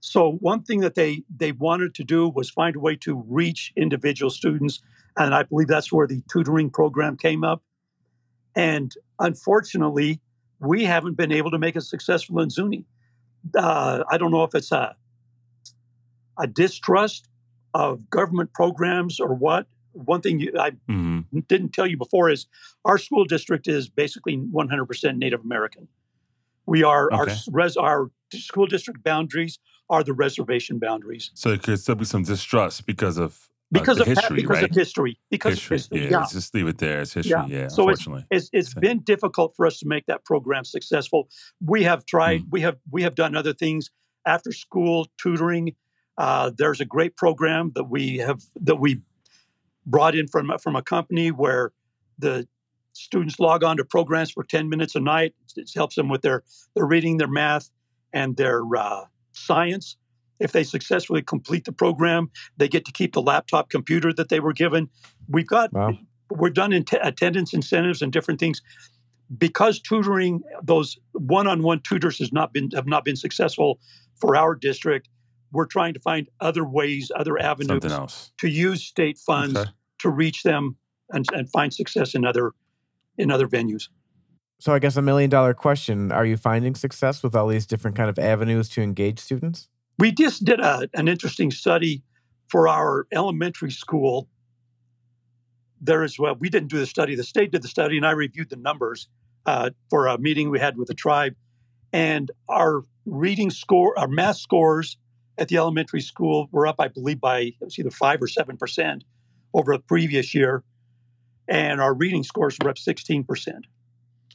So 0.00 0.32
one 0.40 0.62
thing 0.62 0.80
that 0.80 0.94
they 0.94 1.22
they 1.34 1.52
wanted 1.52 1.94
to 1.96 2.04
do 2.04 2.28
was 2.28 2.50
find 2.50 2.76
a 2.76 2.80
way 2.80 2.96
to 2.96 3.24
reach 3.28 3.72
individual 3.76 4.30
students, 4.30 4.80
and 5.16 5.34
I 5.34 5.42
believe 5.42 5.68
that's 5.68 5.92
where 5.92 6.06
the 6.06 6.22
tutoring 6.30 6.70
program 6.70 7.16
came 7.16 7.44
up. 7.44 7.62
And 8.54 8.94
unfortunately, 9.18 10.20
we 10.60 10.84
haven't 10.84 11.16
been 11.16 11.32
able 11.32 11.50
to 11.50 11.58
make 11.58 11.76
it 11.76 11.82
successful 11.82 12.40
in 12.40 12.50
Zuni. 12.50 12.84
Uh, 13.56 14.04
I 14.10 14.18
don't 14.18 14.30
know 14.30 14.44
if 14.44 14.54
it's 14.54 14.72
a 14.72 14.96
a 16.38 16.46
distrust 16.46 17.28
of 17.74 18.08
government 18.10 18.52
programs 18.52 19.18
or 19.20 19.34
what. 19.34 19.66
One 19.92 20.20
thing 20.20 20.40
you, 20.40 20.52
I 20.58 20.72
hmm 20.88 21.20
didn't 21.48 21.72
tell 21.74 21.86
you 21.86 21.96
before 21.98 22.30
is 22.30 22.46
our 22.86 22.96
school 22.96 23.24
district 23.24 23.68
is 23.68 23.88
basically 23.90 24.38
100% 24.38 25.16
Native 25.18 25.40
American. 25.42 25.88
We 26.64 26.82
are 26.82 27.12
our 27.12 27.22
Okay. 27.22 27.32
s- 27.32 27.48
res, 27.52 27.76
our 27.76 28.10
school 28.32 28.66
district 28.66 29.02
boundaries 29.02 29.58
are 29.90 30.02
the 30.02 30.12
reservation 30.14 30.78
boundaries 30.78 31.30
So 31.34 31.50
it 31.50 31.62
could 31.62 31.78
still 31.80 31.96
be 31.96 32.04
some 32.04 32.22
distrust 32.22 32.86
because 32.86 33.18
of 33.18 33.48
because 33.70 33.96
the 33.98 34.02
of 34.02 34.08
history, 34.08 34.36
because 34.36 34.56
right? 34.56 34.70
of 34.70 34.76
history 34.76 35.18
because 35.30 35.54
history. 35.54 35.76
of 35.76 35.80
history. 35.80 36.04
yeah, 36.04 36.20
Yeah, 36.20 36.26
just 36.30 36.54
leave 36.54 36.66
it 36.68 36.78
there. 36.78 37.00
It's 37.02 37.12
history. 37.12 37.30
Yeah. 37.30 37.46
Yeah, 37.46 37.68
So 37.68 37.82
it's- 37.90 38.06
unfortunately. 38.06 38.26
it's 38.30 38.50
it's 38.52 38.74
been 38.74 39.00
difficult 39.00 39.54
for 39.56 39.66
us 39.66 39.78
to 39.80 39.86
make 39.86 40.06
that 40.06 40.24
program 40.24 40.64
successful. 40.64 41.28
We 41.60 41.82
have 41.84 42.06
tried. 42.06 42.42
Hmm. 42.42 42.50
We 42.50 42.60
have 42.62 42.78
we 42.90 43.02
have 43.02 43.14
done 43.14 43.36
other 43.36 43.52
things 43.52 43.90
after 44.26 44.52
school 44.52 45.08
tutoring. 45.20 45.74
Uh, 46.16 46.50
there's 46.56 46.80
a 46.80 46.84
great 46.84 47.16
program 47.16 47.70
that 47.74 47.84
we 47.84 48.18
have 48.18 48.42
that 48.56 48.76
we 48.76 49.02
brought 49.86 50.14
in 50.14 50.28
from 50.28 50.50
from 50.58 50.76
a 50.76 50.82
company 50.82 51.30
where 51.30 51.72
the 52.18 52.48
students 52.94 53.38
log 53.38 53.62
on 53.62 53.76
to 53.76 53.84
programs 53.84 54.30
for 54.32 54.42
10 54.42 54.68
minutes 54.68 54.96
a 54.96 55.00
night. 55.00 55.34
It 55.56 55.70
helps 55.74 55.94
them 55.94 56.08
with 56.08 56.22
their 56.22 56.42
their 56.74 56.86
reading, 56.86 57.18
their 57.18 57.28
math, 57.28 57.70
and 58.12 58.36
their 58.36 58.62
uh, 58.76 59.04
science. 59.32 59.96
If 60.40 60.52
they 60.52 60.62
successfully 60.64 61.22
complete 61.22 61.64
the 61.64 61.72
program, 61.72 62.30
they 62.56 62.68
get 62.68 62.84
to 62.84 62.92
keep 62.92 63.12
the 63.14 63.22
laptop 63.22 63.70
computer 63.70 64.12
that 64.12 64.28
they 64.28 64.40
were 64.40 64.52
given. 64.52 64.88
We've 65.28 65.46
got 65.46 65.72
Wow. 65.72 65.98
we're 66.30 66.50
done 66.50 66.72
in 66.72 66.84
attendance 67.02 67.52
incentives 67.54 68.02
and 68.02 68.12
different 68.12 68.38
things 68.40 68.60
because 69.36 69.80
tutoring 69.80 70.42
those 70.62 70.96
one-on-one 71.12 71.80
tutors 71.80 72.18
has 72.18 72.32
not 72.32 72.52
been 72.52 72.70
have 72.74 72.86
not 72.86 73.04
been 73.04 73.16
successful 73.16 73.78
for 74.20 74.36
our 74.36 74.54
district 74.54 75.08
we're 75.52 75.66
trying 75.66 75.94
to 75.94 76.00
find 76.00 76.28
other 76.40 76.64
ways 76.64 77.10
other 77.16 77.38
avenues 77.38 77.82
to 78.38 78.48
use 78.48 78.82
state 78.82 79.18
funds 79.18 79.58
Okay. 79.58 79.70
to 79.98 80.08
reach 80.10 80.42
them 80.44 80.76
and, 81.10 81.26
and 81.32 81.50
find 81.50 81.72
success 81.74 82.14
in 82.14 82.24
other 82.24 82.52
in 83.18 83.30
other 83.30 83.46
venues 83.48 83.88
So 84.60 84.72
I 84.72 84.78
guess 84.78 84.96
a 84.96 85.02
million 85.02 85.30
dollar 85.30 85.54
question: 85.54 86.10
Are 86.12 86.24
you 86.26 86.36
finding 86.36 86.74
success 86.74 87.22
with 87.22 87.34
all 87.36 87.48
these 87.48 87.66
different 87.66 87.96
kind 87.96 88.10
of 88.10 88.18
avenues 88.18 88.68
to 88.70 88.82
engage 88.82 89.18
students? 89.18 89.68
We 89.98 90.12
just 90.12 90.44
did 90.44 90.60
a, 90.60 90.88
an 90.94 91.08
interesting 91.08 91.50
study 91.50 92.02
for 92.48 92.68
our 92.68 93.06
elementary 93.12 93.70
school. 93.70 94.28
There 95.80 96.02
is 96.02 96.18
well 96.18 96.34
we 96.38 96.48
didn't 96.48 96.68
do 96.70 96.78
the 96.78 96.86
study 96.86 97.14
the 97.14 97.22
state 97.24 97.52
did 97.52 97.62
the 97.62 97.68
study 97.68 97.96
and 97.96 98.04
i 98.06 98.10
reviewed 98.10 98.50
the 98.50 98.56
numbers 98.56 99.08
uh, 99.46 99.70
for 99.90 100.06
a 100.08 100.18
meeting 100.18 100.50
we 100.50 100.58
had 100.58 100.76
with 100.76 100.88
the 100.88 100.94
tribe. 100.94 101.34
And 101.92 102.30
our 102.48 102.82
reading 103.06 103.50
score 103.50 103.98
our 103.98 104.08
math 104.08 104.36
scores 104.38 104.96
at 105.38 105.48
the 105.48 105.56
elementary 105.56 106.00
school 106.00 106.48
were 106.52 106.66
up 106.66 106.76
i 106.80 106.88
believe 106.88 107.20
by 107.20 107.38
it 107.40 107.54
was 107.60 107.78
either 107.78 107.90
5 107.90 108.22
or 108.22 108.26
7 108.26 108.56
percent 108.56 109.04
over 109.54 109.76
the 109.76 109.82
previous 109.82 110.34
year. 110.34 110.64
And 111.48 111.80
our 111.80 111.94
reading 111.94 112.24
scores 112.24 112.56
were 112.62 112.70
up 112.70 112.78
16 112.78 113.24
percent. 113.24 113.66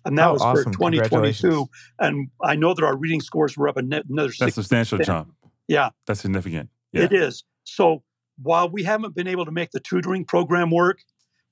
And 0.06 0.18
that 0.18 0.28
Oh, 0.30 0.34
was 0.34 0.42
awesome. 0.42 0.72
for 0.72 0.80
2022 0.80 1.68
and 2.00 2.30
i 2.42 2.56
know 2.56 2.74
that 2.74 2.84
our 2.86 2.96
reading 2.96 3.22
scores 3.22 3.58
were 3.58 3.68
up 3.68 3.76
another 3.78 4.04
That's 4.30 4.42
a 4.42 4.46
6 4.46 4.56
substantial 4.56 4.98
jump. 5.00 5.34
Yeah 5.68 5.90
That's 6.08 6.22
significant. 6.22 6.70
Yeah. 6.92 7.04
it 7.04 7.14
is. 7.14 7.44
So 7.64 8.04
while 8.42 8.70
we 8.70 8.84
haven't 8.84 9.16
been 9.16 9.28
able 9.28 9.46
to 9.46 9.52
make 9.52 9.72
the 9.72 9.80
tutoring 9.80 10.26
program 10.26 10.70
work, 10.72 11.00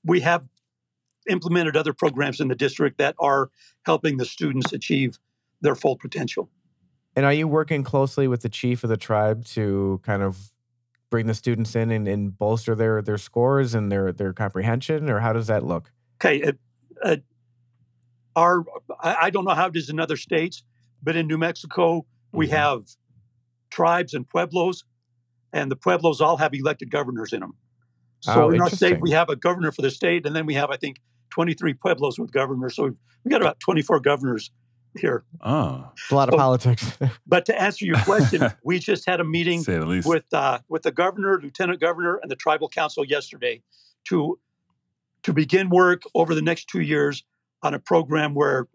we 0.04 0.20
have 0.20 0.48
implemented 1.30 1.76
other 1.76 1.92
programs 1.92 2.40
in 2.40 2.48
the 2.48 2.54
district 2.54 2.98
that 2.98 3.14
are 3.20 3.50
helping 3.86 4.16
the 4.16 4.24
students 4.24 4.72
achieve 4.72 5.18
their 5.60 5.74
full 5.74 5.96
potential. 5.96 6.50
And 7.14 7.24
are 7.26 7.32
you 7.32 7.46
working 7.46 7.82
closely 7.84 8.26
with 8.26 8.42
the 8.42 8.48
chief 8.48 8.82
of 8.84 8.90
the 8.90 8.96
tribe 8.96 9.44
to 9.46 10.00
kind 10.02 10.22
of 10.22 10.52
bring 11.10 11.26
the 11.26 11.34
students 11.34 11.76
in 11.76 11.90
and, 11.90 12.08
and 12.08 12.36
bolster 12.38 12.74
their 12.74 13.02
their 13.02 13.18
scores 13.18 13.74
and 13.74 13.92
their 13.92 14.12
their 14.12 14.32
comprehension, 14.32 15.10
or 15.10 15.20
how 15.20 15.32
does 15.32 15.46
that 15.46 15.64
look? 15.64 15.92
Okay, 16.20 16.42
uh, 16.42 16.52
uh, 17.04 17.16
our 18.34 18.64
I, 19.00 19.16
I 19.22 19.30
don't 19.30 19.44
know 19.44 19.54
how 19.54 19.66
it 19.66 19.76
is 19.76 19.90
in 19.90 20.00
other 20.00 20.16
states, 20.16 20.62
but 21.02 21.16
in 21.16 21.26
New 21.26 21.38
Mexico 21.38 22.06
we 22.32 22.46
Mhm. 22.48 22.50
have 22.50 22.82
tribes 23.72 24.12
and 24.14 24.28
pueblos, 24.28 24.84
and 25.52 25.70
the 25.70 25.76
pueblos 25.76 26.20
all 26.20 26.36
have 26.36 26.52
elected 26.54 26.90
governors 26.90 27.32
in 27.32 27.40
them. 27.40 27.54
So 28.20 28.44
Oh, 28.44 28.50
in 28.50 28.60
our 28.60 28.70
state 28.70 29.00
we 29.00 29.10
have 29.12 29.28
a 29.30 29.36
governor 29.36 29.72
for 29.72 29.82
the 29.82 29.90
state, 29.90 30.26
and 30.26 30.36
then 30.36 30.46
we 30.46 30.54
have 30.54 30.70
I 30.70 30.76
think 30.76 31.00
23 31.30 31.74
pueblos 31.74 32.18
with 32.18 32.30
governors. 32.30 32.76
So 32.76 32.84
we've, 32.84 32.98
we 33.24 33.30
got 33.30 33.40
about 33.40 33.58
24 33.60 34.00
governors 34.00 34.50
here. 35.00 35.24
Oh, 35.40 35.88
It's 35.94 36.10
a 36.10 36.14
lot 36.14 36.28
of 36.28 36.34
Oh. 36.34 36.38
politics. 36.38 36.98
But 37.26 37.46
to 37.46 37.54
answer 37.60 37.86
your 37.86 37.98
question, 38.00 38.42
we 38.64 38.78
just 38.78 39.06
had 39.06 39.18
a 39.20 39.24
meeting 39.24 39.62
say 39.62 39.78
the 39.78 39.86
least. 39.86 40.06
with 40.06 40.26
uh, 40.34 40.58
with 40.68 40.82
the 40.82 40.92
governor, 40.92 41.40
lieutenant 41.42 41.80
governor, 41.80 42.16
and 42.22 42.30
the 42.30 42.36
tribal 42.36 42.68
council 42.68 43.04
yesterday 43.04 43.62
to 44.08 44.38
to 45.22 45.32
begin 45.32 45.70
work 45.70 46.02
over 46.14 46.34
the 46.34 46.42
next 46.42 46.68
two 46.68 46.80
years 46.80 47.24
on 47.62 47.72
a 47.74 47.78
program 47.78 48.34
where 48.34 48.68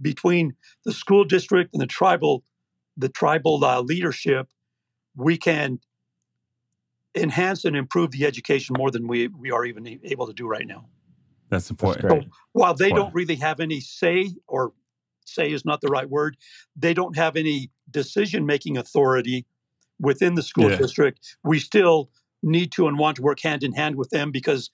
between 0.00 0.54
the 0.84 0.92
school 0.92 1.24
district 1.24 1.72
and 1.72 1.80
the 1.80 1.86
tribal 1.86 2.44
the 2.98 3.08
tribal 3.08 3.64
uh, 3.64 3.80
leadership, 3.80 4.48
we 5.16 5.38
can 5.38 5.78
enhance 7.14 7.64
and 7.64 7.74
improve 7.76 8.10
the 8.10 8.26
education 8.26 8.74
more 8.78 8.90
than 8.90 9.06
we 9.08 9.28
we 9.28 9.50
are 9.50 9.64
even 9.64 9.86
able 10.04 10.26
to 10.26 10.32
do 10.32 10.46
right 10.46 10.66
now. 10.66 10.86
That's 11.48 11.70
important. 11.70 12.06
great. 12.08 12.28
While 12.52 12.74
they 12.74 12.86
Right. 12.90 12.96
don't 12.96 13.14
really 13.14 13.36
have 13.36 13.60
any 13.60 13.80
say, 13.80 14.30
or 14.46 14.72
say 15.24 15.50
is 15.50 15.64
not 15.64 15.80
the 15.80 15.88
right 15.88 16.08
word, 16.10 16.36
they 16.76 16.92
don't 16.92 17.16
have 17.16 17.36
any 17.36 17.70
decision 17.90 18.44
making 18.44 18.76
authority 18.76 19.46
within 19.98 20.34
the 20.34 20.42
school 20.42 20.70
Yeah. 20.70 20.76
district. 20.76 21.38
We 21.42 21.58
still 21.58 22.10
need 22.42 22.70
to 22.72 22.86
and 22.86 22.98
want 22.98 23.16
to 23.16 23.22
work 23.22 23.40
hand 23.40 23.62
in 23.62 23.72
hand 23.72 23.96
with 23.96 24.10
them 24.10 24.30
because 24.30 24.70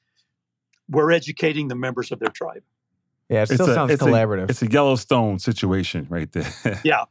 we're 0.89 1.13
educating 1.13 1.69
the 1.69 1.75
members 1.77 2.11
of 2.13 2.19
their 2.19 2.29
tribe. 2.31 2.63
Yeah, 3.31 3.39
it 3.39 3.43
It's 3.45 3.55
still 3.55 3.71
a- 3.71 3.75
sounds 3.75 3.93
it's 3.93 4.03
a- 4.03 4.05
collaborative. 4.07 4.51
It's 4.51 4.61
a 4.63 4.71
Yellowstone 4.71 5.39
situation 5.39 6.07
right 6.11 6.31
there. 6.33 6.53
Yeah. 6.85 7.05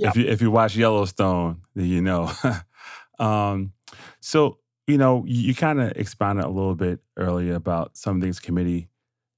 Yeah. 0.00 0.08
If 0.08 0.16
you 0.16 0.26
if 0.26 0.40
you 0.42 0.50
watch 0.50 0.76
Yellowstone, 0.76 1.62
then 1.74 1.86
you 1.86 2.00
know. 2.02 2.30
um, 3.18 3.72
so 4.20 4.58
you 4.86 4.98
know 4.98 5.24
you, 5.26 5.48
you 5.48 5.54
kind 5.54 5.80
of 5.80 5.92
expounded 5.96 6.44
a 6.44 6.48
little 6.48 6.74
bit 6.74 7.00
earlier 7.16 7.54
about 7.54 7.96
some 7.96 8.20
things 8.20 8.40
committee 8.40 8.88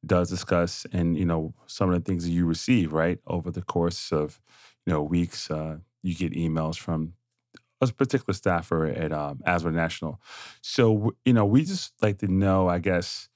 does 0.07 0.31
discuss, 0.31 0.87
and 0.93 1.17
you 1.17 1.25
know 1.25 1.55
some 1.67 1.91
of 1.91 1.95
the 1.97 2.09
things 2.09 2.25
that 2.25 2.31
you 2.31 2.47
receive 2.47 2.93
right 2.93 3.19
over 3.27 3.51
the 3.51 3.63
course 3.63 4.13
of 4.13 4.41
you 4.87 4.93
know 4.93 5.03
weeks. 5.03 5.51
Uh, 5.51 5.79
you 6.03 6.15
get 6.15 6.33
emails 6.33 6.77
from 6.77 7.15
a 7.81 7.87
particular 7.89 8.35
staffer 8.35 8.87
at 8.87 9.13
um, 9.13 9.41
ASBO 9.47 9.69
International. 9.69 10.21
So 10.63 11.15
you 11.25 11.33
know 11.33 11.47
we 11.47 11.65
just 11.65 11.95
like 12.03 12.19
to 12.19 12.29
know, 12.29 12.69
I 12.69 12.79
guess 12.79 13.29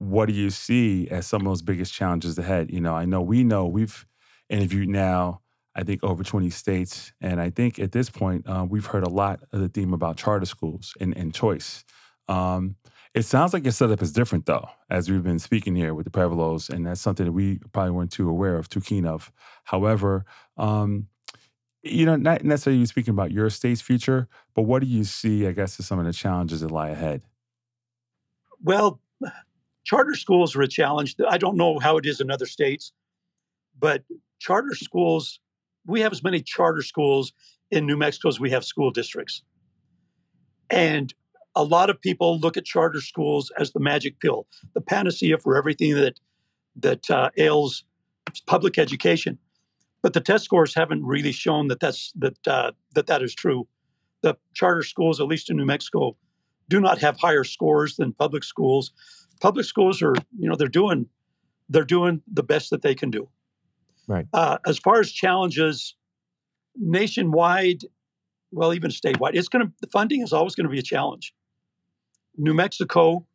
what 0.00 0.26
do 0.28 0.34
you 0.34 0.50
see 0.50 1.08
as 1.10 1.26
some 1.28 1.42
of 1.42 1.46
those 1.48 1.62
biggest 1.62 1.94
challenges 1.94 2.38
ahead? 2.38 2.72
You 2.72 2.80
know, 2.82 2.94
I 2.94 3.06
know 3.06 3.22
we 3.22 3.44
know 3.44 3.66
we've 3.66 4.06
interviewed 4.50 4.90
now, 4.90 5.41
I 5.74 5.84
think 5.84 6.04
over 6.04 6.22
20 6.22 6.50
states. 6.50 7.12
And 7.20 7.40
I 7.40 7.50
think 7.50 7.78
at 7.78 7.92
this 7.92 8.10
point, 8.10 8.48
uh, 8.48 8.66
we've 8.68 8.86
heard 8.86 9.04
a 9.04 9.08
lot 9.08 9.40
of 9.52 9.60
the 9.60 9.68
theme 9.68 9.94
about 9.94 10.16
charter 10.16 10.46
schools 10.46 10.94
and, 11.00 11.16
and 11.16 11.34
choice. 11.34 11.84
Um, 12.28 12.76
it 13.14 13.24
sounds 13.24 13.52
like 13.52 13.64
your 13.64 13.72
setup 13.72 14.00
is 14.00 14.12
different, 14.12 14.46
though, 14.46 14.66
as 14.88 15.10
we've 15.10 15.22
been 15.22 15.38
speaking 15.38 15.74
here 15.74 15.92
with 15.92 16.04
the 16.04 16.10
pueblos, 16.10 16.70
and 16.70 16.86
that's 16.86 17.00
something 17.00 17.26
that 17.26 17.32
we 17.32 17.58
probably 17.72 17.90
weren't 17.90 18.10
too 18.10 18.28
aware 18.28 18.56
of, 18.56 18.70
too 18.70 18.80
keen 18.80 19.04
of. 19.04 19.30
However, 19.64 20.24
um, 20.56 21.08
you 21.82 22.06
know, 22.06 22.16
not 22.16 22.44
necessarily 22.44 22.86
speaking 22.86 23.12
about 23.12 23.30
your 23.30 23.50
state's 23.50 23.82
future, 23.82 24.28
but 24.54 24.62
what 24.62 24.80
do 24.80 24.88
you 24.88 25.04
see, 25.04 25.46
I 25.46 25.52
guess, 25.52 25.78
as 25.78 25.86
some 25.86 25.98
of 25.98 26.06
the 26.06 26.12
challenges 26.12 26.60
that 26.60 26.70
lie 26.70 26.90
ahead? 26.90 27.22
Well, 28.62 29.00
charter 29.84 30.14
schools 30.14 30.56
are 30.56 30.62
a 30.62 30.68
challenge. 30.68 31.16
I 31.28 31.38
don't 31.38 31.56
know 31.56 31.78
how 31.78 31.98
it 31.98 32.06
is 32.06 32.20
in 32.20 32.30
other 32.30 32.46
states, 32.46 32.92
but 33.78 34.04
charter 34.38 34.74
schools, 34.74 35.40
we 35.86 36.00
have 36.00 36.12
as 36.12 36.22
many 36.22 36.40
charter 36.40 36.82
schools 36.82 37.32
in 37.70 37.86
New 37.86 37.96
Mexico 37.96 38.28
as 38.28 38.38
we 38.38 38.50
have 38.50 38.64
school 38.64 38.90
districts. 38.90 39.42
And 40.70 41.12
a 41.54 41.64
lot 41.64 41.90
of 41.90 42.00
people 42.00 42.38
look 42.38 42.56
at 42.56 42.64
charter 42.64 43.00
schools 43.00 43.50
as 43.58 43.72
the 43.72 43.80
magic 43.80 44.20
pill, 44.20 44.46
the 44.74 44.80
panacea 44.80 45.38
for 45.38 45.56
everything 45.56 45.94
that 45.94 46.18
that 46.76 47.10
uh, 47.10 47.30
ails 47.36 47.84
public 48.46 48.78
education. 48.78 49.38
But 50.02 50.14
the 50.14 50.20
test 50.20 50.44
scores 50.44 50.74
haven't 50.74 51.04
really 51.04 51.32
shown 51.32 51.68
that 51.68 51.80
that's 51.80 52.12
that 52.16 52.36
uh, 52.46 52.72
that 52.94 53.06
that 53.06 53.22
is 53.22 53.34
true. 53.34 53.68
The 54.22 54.36
charter 54.54 54.82
schools, 54.82 55.20
at 55.20 55.26
least 55.26 55.50
in 55.50 55.56
New 55.56 55.66
Mexico, 55.66 56.16
do 56.68 56.80
not 56.80 56.98
have 56.98 57.18
higher 57.18 57.44
scores 57.44 57.96
than 57.96 58.12
public 58.12 58.44
schools. 58.44 58.92
Public 59.40 59.66
schools 59.66 60.00
are, 60.00 60.14
you 60.38 60.48
know, 60.48 60.56
they're 60.56 60.68
doing 60.68 61.06
they're 61.68 61.84
doing 61.84 62.22
the 62.32 62.42
best 62.42 62.70
that 62.70 62.82
they 62.82 62.94
can 62.94 63.10
do. 63.10 63.28
Right. 64.08 64.26
Uh, 64.32 64.58
as 64.66 64.78
far 64.78 65.00
as 65.00 65.12
challenges, 65.12 65.94
nationwide, 66.76 67.82
well, 68.50 68.74
even 68.74 68.90
statewide, 68.90 69.34
it's 69.34 69.48
going 69.48 69.66
to 69.66 69.72
the 69.80 69.86
funding 69.88 70.22
is 70.22 70.32
always 70.32 70.54
going 70.54 70.66
to 70.66 70.70
be 70.72 70.78
a 70.78 70.82
challenge. 70.82 71.34
New 72.36 72.54
Mexico, 72.54 73.26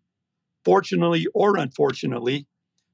fortunately 0.65 1.27
or 1.33 1.57
unfortunately, 1.57 2.47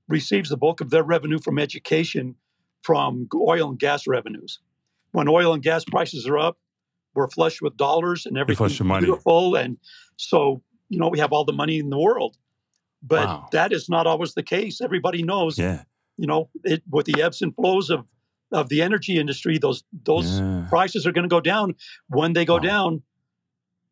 receives 0.08 0.50
the 0.50 0.58
bulk 0.58 0.82
of 0.82 0.90
their 0.90 1.04
revenue 1.04 1.40
from 1.40 1.58
education 1.58 2.36
from 2.84 3.28
oil 3.34 3.70
and 3.70 3.80
gas 3.80 4.06
revenues. 4.06 4.60
When 5.12 5.28
oil 5.30 5.54
and 5.54 5.64
gas 5.64 5.86
prices 5.86 6.28
are 6.28 6.38
up, 6.38 6.58
we're 7.16 7.30
flush 7.30 7.62
with 7.62 7.78
dollars 7.78 8.26
and 8.26 8.38
everything's 8.38 8.80
beautiful, 8.80 9.56
and 9.56 9.78
so 10.18 10.62
you 10.90 11.00
know 11.00 11.08
we 11.10 11.20
have 11.20 11.32
all 11.32 11.46
the 11.46 11.54
money 11.54 11.80
in 11.80 11.90
the 11.90 12.00
world. 12.00 12.38
But 13.02 13.28
Wow. 13.28 13.50
that 13.52 13.72
is 13.74 13.90
not 13.90 14.08
always 14.08 14.34
the 14.34 14.44
case. 14.44 14.82
Everybody 14.82 15.24
knows, 15.24 15.58
Yeah. 15.58 15.84
You 16.24 16.28
know, 16.28 16.50
it, 16.64 16.82
with 16.90 17.06
the 17.06 17.22
ebbs 17.22 17.42
and 17.42 17.54
flows 17.54 17.90
of 17.90 18.06
of 18.54 18.70
the 18.70 18.82
energy 18.82 19.20
industry, 19.20 19.58
those 19.58 19.84
those 20.06 20.40
yeah. 20.40 20.66
prices 20.70 21.06
are 21.06 21.12
going 21.12 21.28
to 21.30 21.36
go 21.38 21.42
down. 21.42 21.76
When 22.08 22.32
they 22.32 22.46
go 22.46 22.56
Wow. 22.56 22.60
down, 22.72 23.04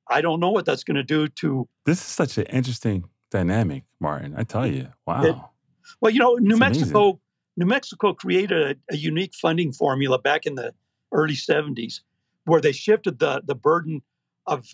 I 0.08 0.22
don't 0.22 0.39
know 0.39 0.50
what 0.50 0.63
that's 0.63 0.86
going 0.86 0.96
to 0.96 1.04
do 1.04 1.28
to. 1.28 1.67
This 1.86 1.98
is 2.00 2.06
such 2.06 2.38
an 2.38 2.46
interesting 2.46 3.04
dynamic, 3.32 3.84
Martin. 4.00 4.34
I 4.38 4.44
tell 4.44 4.65
you. 4.65 4.88
Wow. 5.06 5.52
Well, 6.00 6.12
you 6.13 6.20
know, 6.20 6.36
New 6.36 6.56
It's 6.56 6.56
amazing. 6.56 6.80
Mexico, 6.80 7.20
New 7.58 7.65
Mexico 7.65 8.13
created 8.13 8.62
a, 8.89 8.94
a 8.96 8.98
unique 8.98 9.34
funding 9.34 9.74
formula 9.74 10.17
back 10.17 10.46
in 10.46 10.56
the 10.56 10.74
early 11.12 11.36
'70s, 11.36 12.00
where 12.46 12.62
they 12.62 12.72
shifted 12.72 13.20
the 13.20 13.41
the 13.46 13.56
burden 13.56 14.04
of 14.48 14.72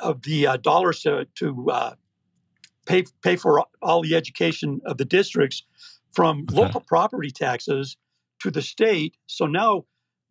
of 0.00 0.22
the 0.22 0.48
uh, 0.48 0.56
dollars 0.56 1.02
to 1.02 1.28
to 1.36 1.70
uh, 1.70 1.94
pay 2.86 3.04
pay 3.22 3.36
for 3.36 3.64
all 3.82 4.02
the 4.02 4.16
education 4.16 4.80
of 4.84 4.96
the 4.96 5.04
districts 5.04 5.62
from 6.12 6.46
Okay. 6.50 6.54
local 6.60 6.80
property 6.80 7.30
taxes 7.30 7.96
to 8.40 8.50
the 8.50 8.62
state. 8.62 9.16
So 9.26 9.46
now, 9.46 9.84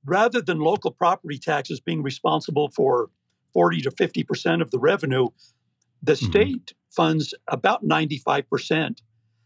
rather 0.06 0.42
than 0.42 0.60
local 0.60 0.92
property 0.92 1.38
taxes 1.38 1.80
being 1.80 2.02
responsible 2.04 2.70
for 2.70 3.10
40 3.54 3.82
to 3.82 3.92
50 3.92 4.24
percent 4.24 4.62
of 4.62 4.72
the 4.72 4.80
revenue, 4.80 5.28
the 6.02 6.14
Mhm. 6.14 6.30
state 6.30 6.74
funds 6.92 7.34
about 7.48 7.84
95 7.84 8.50
percent. 8.50 9.02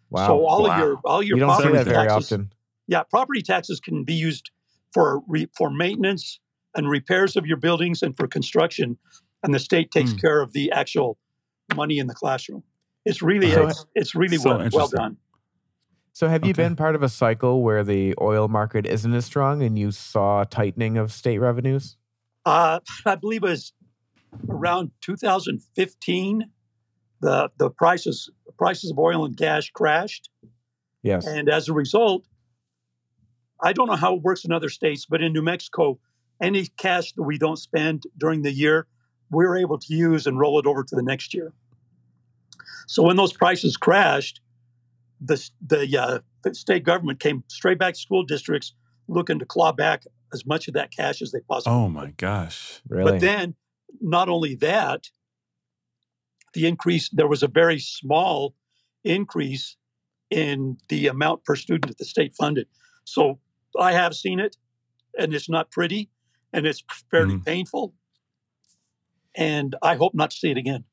Wow. 0.10 0.28
So 0.28 0.46
all 0.46 0.64
Wow. 0.64 0.72
of 0.74 0.80
your 0.80 1.02
all 1.06 1.24
your 1.24 1.38
you 1.38 1.42
don't 1.42 1.50
property 1.50 1.74
that 1.78 1.86
very 1.86 2.08
taxes, 2.08 2.32
often. 2.32 2.54
yeah, 2.88 3.04
property 3.04 3.42
taxes 3.42 3.80
can 3.80 4.04
be 4.04 4.14
used 4.14 4.52
for 4.94 5.22
re, 5.28 5.48
for 5.58 5.70
maintenance 5.72 6.40
and 6.76 6.90
repairs 6.90 7.36
of 7.38 7.46
your 7.46 7.58
buildings 7.58 8.02
and 8.02 8.16
for 8.18 8.28
construction, 8.28 8.98
and 9.44 9.54
the 9.54 9.60
state 9.60 9.92
takes 9.92 10.12
Hmm. 10.12 10.18
care 10.18 10.42
of 10.42 10.52
the 10.54 10.72
actual 10.72 11.18
money 11.76 11.98
in 11.98 12.08
the 12.08 12.14
classroom. 12.14 12.64
It's 13.06 13.22
really 13.22 13.52
So- 13.52 13.68
it's, 13.68 13.86
it's 13.96 14.16
really 14.16 14.38
So 14.38 14.58
well, 14.58 14.70
well 14.74 14.88
done. 14.90 15.18
So, 16.14 16.28
have 16.28 16.44
you 16.44 16.52
Okay. 16.52 16.64
been 16.64 16.76
part 16.76 16.96
of 16.96 17.04
a 17.04 17.10
cycle 17.10 17.64
where 17.64 17.84
the 17.84 18.14
oil 18.20 18.48
market 18.48 18.86
isn't 18.86 19.14
as 19.14 19.26
strong 19.26 19.64
and 19.64 19.80
you 19.80 19.92
saw 19.92 20.44
tightening 20.44 20.98
of 20.98 21.12
state 21.12 21.40
revenues? 21.40 21.96
Uh, 22.46 22.80
I 23.06 23.16
believe 23.16 23.44
it 23.44 23.50
was 23.50 23.74
around 24.50 24.92
2015. 25.02 26.50
The 27.22 27.52
the 27.58 27.70
prices 27.70 28.30
prices 28.58 28.92
of 28.92 29.00
oil 29.00 29.26
and 29.26 29.38
gas 29.38 29.70
crashed, 29.70 30.30
Yes. 31.04 31.26
and 31.28 31.50
as 31.50 31.70
a 31.70 31.74
result, 31.74 32.26
I 33.62 33.74
don't 33.74 33.88
know 33.88 33.96
how 33.96 34.16
it 34.16 34.22
works 34.24 34.44
in 34.44 34.52
other 34.52 34.70
states, 34.70 35.06
but 35.06 35.22
in 35.22 35.34
New 35.34 35.44
Mexico, 35.44 36.00
any 36.42 36.66
cash 36.66 37.14
that 37.14 37.24
we 37.24 37.38
don't 37.38 37.58
spend 37.58 38.04
during 38.18 38.42
the 38.42 38.52
year, 38.52 38.88
we're 39.30 39.56
able 39.58 39.78
to 39.78 39.94
use 39.94 40.26
and 40.28 40.40
roll 40.40 40.60
it 40.60 40.66
over 40.66 40.84
to 40.84 40.96
the 40.96 41.04
next 41.04 41.34
year. 41.34 41.54
So 42.88 43.04
when 43.04 43.16
those 43.16 43.34
prices 43.34 43.78
crashed, 43.78 44.42
the 45.24 45.50
the, 45.66 45.98
uh, 45.98 46.20
the 46.44 46.56
state 46.56 46.84
government 46.84 47.20
came 47.20 47.44
straight 47.48 47.78
back 47.78 47.94
to 47.94 48.00
school 48.00 48.24
districts 48.24 48.74
looking 49.08 49.40
to 49.40 49.46
claw 49.46 49.72
back 49.72 50.04
as 50.34 50.46
much 50.46 50.68
of 50.68 50.74
that 50.74 50.92
cash 50.96 51.22
as 51.22 51.32
they 51.32 51.40
possibly 51.42 51.74
Oh 51.78 51.90
my 51.90 52.12
gosh. 52.18 52.82
really? 52.90 53.12
but 53.12 53.20
then, 53.20 53.56
not 54.00 54.30
only 54.30 54.56
that, 54.56 55.10
the 56.54 56.66
increase, 56.68 57.10
there 57.10 57.28
was 57.28 57.44
a 57.44 57.48
very 57.48 57.80
small 57.80 58.56
increase 59.04 59.78
in 60.30 60.78
the 60.90 61.08
amount 61.08 61.44
per 61.44 61.56
student 61.56 61.88
that 61.88 61.98
the 61.98 62.06
state 62.06 62.34
funded. 62.34 62.68
So 63.04 63.40
I 63.80 63.92
have 63.94 64.16
seen 64.16 64.40
it, 64.40 64.56
and 65.18 65.34
it's 65.34 65.50
not 65.50 65.72
pretty, 65.72 66.10
and 66.54 66.66
it's 66.66 66.84
fairly 67.10 67.36
Mhm. 67.36 67.46
painful. 67.46 67.94
and 69.34 69.76
I 69.82 69.96
hope 69.96 70.14
not 70.14 70.32
to 70.32 70.38
see 70.38 70.52
it 70.52 70.58
again. 70.58 70.84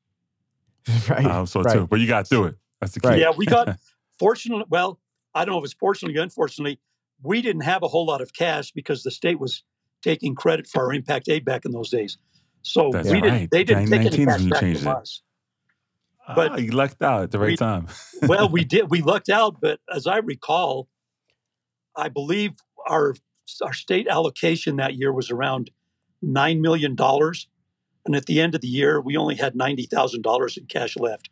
right. 1.09 1.25
I 1.25 1.33
hope 1.33 1.49
so 1.49 1.61
right. 1.61 1.73
too. 1.73 1.87
But 1.87 1.99
you 1.99 2.07
got 2.07 2.25
through 2.25 2.45
it. 2.45 2.55
That's 2.79 2.93
the 2.93 3.01
key. 3.01 3.07
Right. 3.09 3.19
Yeah, 3.19 3.31
we 3.35 3.45
got 3.45 3.67
fortunately. 4.19 4.65
Well, 4.69 4.99
I 5.33 5.45
don't 5.45 5.53
know 5.53 5.59
if 5.59 5.65
it's 5.65 5.73
fortunately 5.73 6.19
or 6.19 6.23
unfortunately, 6.23 6.79
we 7.21 7.41
didn't 7.41 7.61
have 7.63 7.83
a 7.83 7.87
whole 7.87 8.05
lot 8.05 8.21
of 8.21 8.33
cash 8.33 8.71
because 8.71 9.03
the 9.03 9.11
state 9.11 9.39
was 9.39 9.63
taking 10.01 10.35
credit 10.35 10.67
for 10.67 10.83
our 10.85 10.93
impact 10.93 11.29
aid 11.29 11.43
back 11.45 11.65
in 11.65 11.71
those 11.71 11.89
days. 11.89 12.17
So 12.61 12.89
That's 12.91 13.09
we 13.09 13.21
didn't. 13.21 13.51
They 13.51 13.63
didn't 13.63 13.87
take 13.89 14.01
any 14.01 14.09
2019 14.09 14.49
cash 14.49 14.73
back 14.73 14.83
from 14.83 15.01
us. 15.01 15.21
but 16.35 16.49
but- 16.51 16.61
you 16.63 16.71
lucked 16.71 17.01
out 17.01 17.23
at 17.23 17.31
the 17.31 17.39
right 17.39 17.49
We- 17.51 17.57
time. 17.57 17.87
well, 18.23 18.49
we 18.49 18.63
did. 18.73 18.89
We 18.89 19.01
lucked 19.01 19.29
out, 19.29 19.57
but 19.61 19.79
as 19.93 20.07
I 20.07 20.17
recall, 20.17 20.87
I 21.95 22.09
believe 22.09 22.53
our 22.87 23.15
our 23.63 23.73
state 23.73 24.07
allocation 24.07 24.75
that 24.77 24.93
year 24.95 25.11
was 25.11 25.31
around 25.31 25.71
nine 26.21 26.61
million 26.61 26.95
dollars, 26.95 27.47
and 28.05 28.15
at 28.15 28.25
the 28.25 28.39
end 28.39 28.55
of 28.55 28.61
the 28.61 28.67
year, 28.67 29.01
we 29.01 29.17
only 29.17 29.35
had 29.35 29.55
ninety 29.55 29.83
thousand 29.85 30.21
dollars 30.21 30.55
in 30.57 30.65
cash 30.65 30.95
left. 30.97 31.29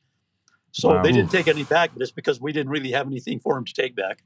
So 0.72 0.90
Wow. 0.90 1.04
they 1.04 1.12
didn't 1.12 1.32
take 1.32 1.48
any 1.48 1.64
back, 1.64 1.92
but 1.94 2.02
it's 2.02 2.12
because 2.12 2.40
we 2.40 2.52
didn't 2.52 2.70
really 2.70 2.92
have 2.92 3.08
anything 3.08 3.40
for 3.40 3.56
them 3.56 3.66
to 3.66 3.74
take 3.74 3.96
back. 3.96 4.24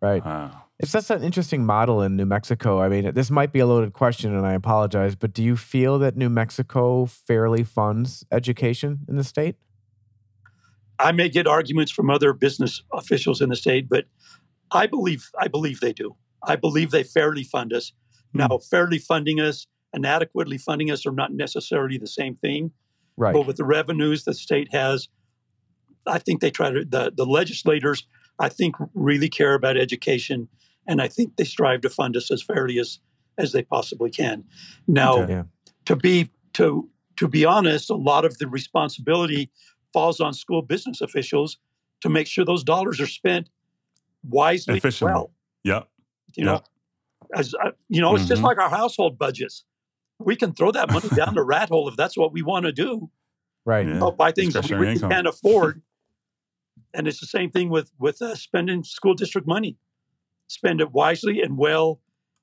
Right. 0.00 0.24
Wow. 0.24 0.62
It's 0.78 0.92
just 0.92 1.10
an 1.10 1.22
interesting 1.22 1.66
model 1.66 2.00
in 2.00 2.16
New 2.16 2.24
Mexico. 2.24 2.80
I 2.80 2.88
mean, 2.88 3.12
this 3.12 3.30
might 3.30 3.52
be 3.52 3.58
a 3.58 3.66
loaded 3.66 3.92
question, 3.92 4.34
and 4.34 4.46
I 4.46 4.54
apologize, 4.54 5.14
but 5.14 5.34
do 5.34 5.42
you 5.42 5.56
feel 5.56 5.98
that 5.98 6.16
New 6.16 6.30
Mexico 6.30 7.04
fairly 7.04 7.64
funds 7.64 8.24
education 8.32 9.00
in 9.08 9.16
the 9.16 9.24
state? 9.24 9.56
I 10.98 11.12
may 11.12 11.28
get 11.28 11.46
arguments 11.46 11.92
from 11.92 12.10
other 12.10 12.32
business 12.32 12.82
officials 12.92 13.40
in 13.40 13.48
the 13.50 13.56
state, 13.56 13.88
but 13.88 14.06
I 14.70 14.86
believe 14.86 15.30
I 15.38 15.48
believe 15.48 15.80
they 15.80 15.92
do. 15.92 16.16
I 16.42 16.56
believe 16.56 16.90
they 16.90 17.02
fairly 17.02 17.44
fund 17.44 17.72
us. 17.72 17.92
Hmm. 18.32 18.38
Now, 18.38 18.58
fairly 18.58 18.98
funding 18.98 19.40
us 19.40 19.66
and 19.92 20.06
adequately 20.06 20.56
funding 20.56 20.90
us 20.90 21.04
are 21.04 21.12
not 21.12 21.32
necessarily 21.32 21.98
the 21.98 22.06
same 22.06 22.36
thing. 22.36 22.72
Right. 23.16 23.34
But 23.34 23.46
with 23.46 23.56
the 23.56 23.64
revenues 23.64 24.24
the 24.24 24.32
state 24.32 24.72
has, 24.72 25.08
I 26.10 26.18
think 26.18 26.40
they 26.40 26.50
try 26.50 26.70
to 26.70 26.84
the 26.84 27.12
the 27.16 27.24
legislators. 27.26 28.06
I 28.38 28.48
think 28.48 28.74
really 28.94 29.28
care 29.28 29.54
about 29.54 29.76
education, 29.76 30.48
and 30.86 31.00
I 31.02 31.08
think 31.08 31.36
they 31.36 31.44
strive 31.44 31.80
to 31.82 31.90
fund 31.90 32.16
us 32.16 32.30
as 32.30 32.42
fairly 32.42 32.78
as 32.78 32.98
as 33.38 33.52
they 33.52 33.62
possibly 33.62 34.10
can. 34.10 34.44
Now, 34.86 35.22
Okay. 35.22 35.32
Yeah. 35.32 35.42
to 35.86 35.96
be 35.96 36.30
to 36.54 36.88
to 37.16 37.28
be 37.28 37.44
honest, 37.44 37.90
a 37.90 37.94
lot 37.94 38.24
of 38.24 38.38
the 38.38 38.46
responsibility 38.48 39.50
falls 39.92 40.20
on 40.20 40.32
school 40.34 40.62
business 40.62 41.00
officials 41.00 41.58
to 42.00 42.08
make 42.08 42.26
sure 42.26 42.44
those 42.44 42.64
dollars 42.64 42.98
are 43.00 43.06
spent 43.06 43.48
wisely 44.22 44.72
and 44.72 44.78
Efficiently. 44.78 45.12
well. 45.14 45.30
Yep. 45.64 45.88
You 46.36 46.44
know, 46.44 46.60
as 47.34 47.54
uh, 47.54 47.72
you 47.88 48.00
know, 48.00 48.14
it's 48.14 48.26
just 48.26 48.40
Mhm. 48.42 48.46
like 48.46 48.58
our 48.58 48.70
household 48.70 49.18
budgets. 49.18 49.64
We 50.18 50.36
can 50.36 50.52
throw 50.54 50.70
that 50.72 50.90
money 50.92 51.08
down 51.14 51.34
the 51.34 51.42
rat 51.54 51.68
hole 51.70 51.88
if 51.88 51.96
that's 51.96 52.16
what 52.16 52.32
we 52.32 52.42
want 52.42 52.66
to 52.66 52.72
do. 52.72 53.10
Right. 53.66 53.86
Yeah. 53.86 54.10
Buy 54.16 54.32
things 54.32 54.54
that 54.54 54.60
we 54.64 54.68
Discretionary 54.68 54.86
really 54.98 55.14
can't 55.14 55.26
afford. 55.26 55.82
And 56.92 57.06
it's 57.06 57.20
the 57.20 57.26
same 57.26 57.50
thing 57.50 57.70
with 57.70 57.92
with 57.98 58.20
uh, 58.20 58.34
spending 58.34 58.82
school 58.84 59.14
district 59.14 59.46
money. 59.46 59.76
Spend 60.48 60.80
it 60.80 60.92
wisely 60.92 61.40
and 61.40 61.56
well. 61.56 62.00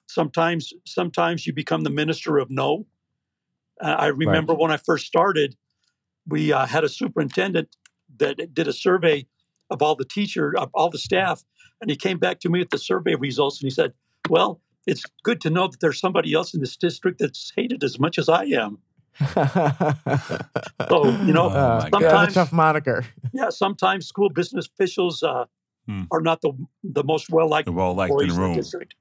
Sometimes, 0.08 0.72
sometimes 0.86 1.46
you 1.46 1.54
become 1.54 1.84
the 1.84 1.90
minister 1.90 2.38
of 2.38 2.50
no. 2.50 2.88
Uh, 3.82 3.96
I 4.00 4.08
remember 4.08 4.54
when 4.54 4.72
I 4.72 4.78
first 4.78 5.06
started, 5.06 5.58
we 6.26 6.54
uh, 6.54 6.66
had 6.66 6.86
a 6.86 6.90
superintendent 6.90 7.76
that 8.18 8.54
did 8.54 8.68
a 8.68 8.74
survey 8.74 9.28
of 9.70 9.82
all 9.82 9.96
the 9.96 10.06
teacher, 10.06 10.58
of 10.58 10.70
all 10.74 10.90
the 10.90 10.98
staff, 10.98 11.44
and 11.82 11.90
he 11.90 11.98
came 11.98 12.18
back 12.18 12.40
to 12.40 12.50
me 12.50 12.60
with 12.60 12.70
the 12.70 12.78
survey 12.78 13.16
results, 13.16 13.60
and 13.62 13.66
he 13.66 13.74
said, 13.74 13.94
"Well, 14.30 14.62
it's 14.86 15.04
good 15.24 15.42
to 15.42 15.50
know 15.50 15.68
that 15.68 15.82
there's 15.82 16.00
somebody 16.00 16.34
else 16.34 16.54
in 16.54 16.62
this 16.62 16.78
district 16.78 17.20
that's 17.20 17.52
hated 17.56 17.84
as 17.84 18.00
much 18.00 18.18
as 18.18 18.30
I 18.30 18.46
am." 18.46 18.80
So 20.90 21.06
you 21.26 21.34
know, 21.34 21.50
Oh, 21.50 21.78
my 21.80 21.88
Uh, 21.88 22.00
God. 22.00 22.30
a 22.30 22.32
tough 22.34 22.52
moniker. 22.54 23.06
yeah, 23.34 23.50
sometimes 23.50 24.08
school 24.08 24.30
business 24.30 24.68
officials 24.68 25.24
uh, 25.24 25.46
Hmm. 25.88 26.04
are 26.12 26.20
not 26.20 26.42
the 26.42 26.52
the 26.84 27.04
most 27.04 27.30
well 27.30 27.48
liked 27.48 27.70
well 27.70 27.96
liked 27.96 28.14
in 28.22 28.28
the 28.28 28.34
room. 28.36 28.54
district. 28.56 28.96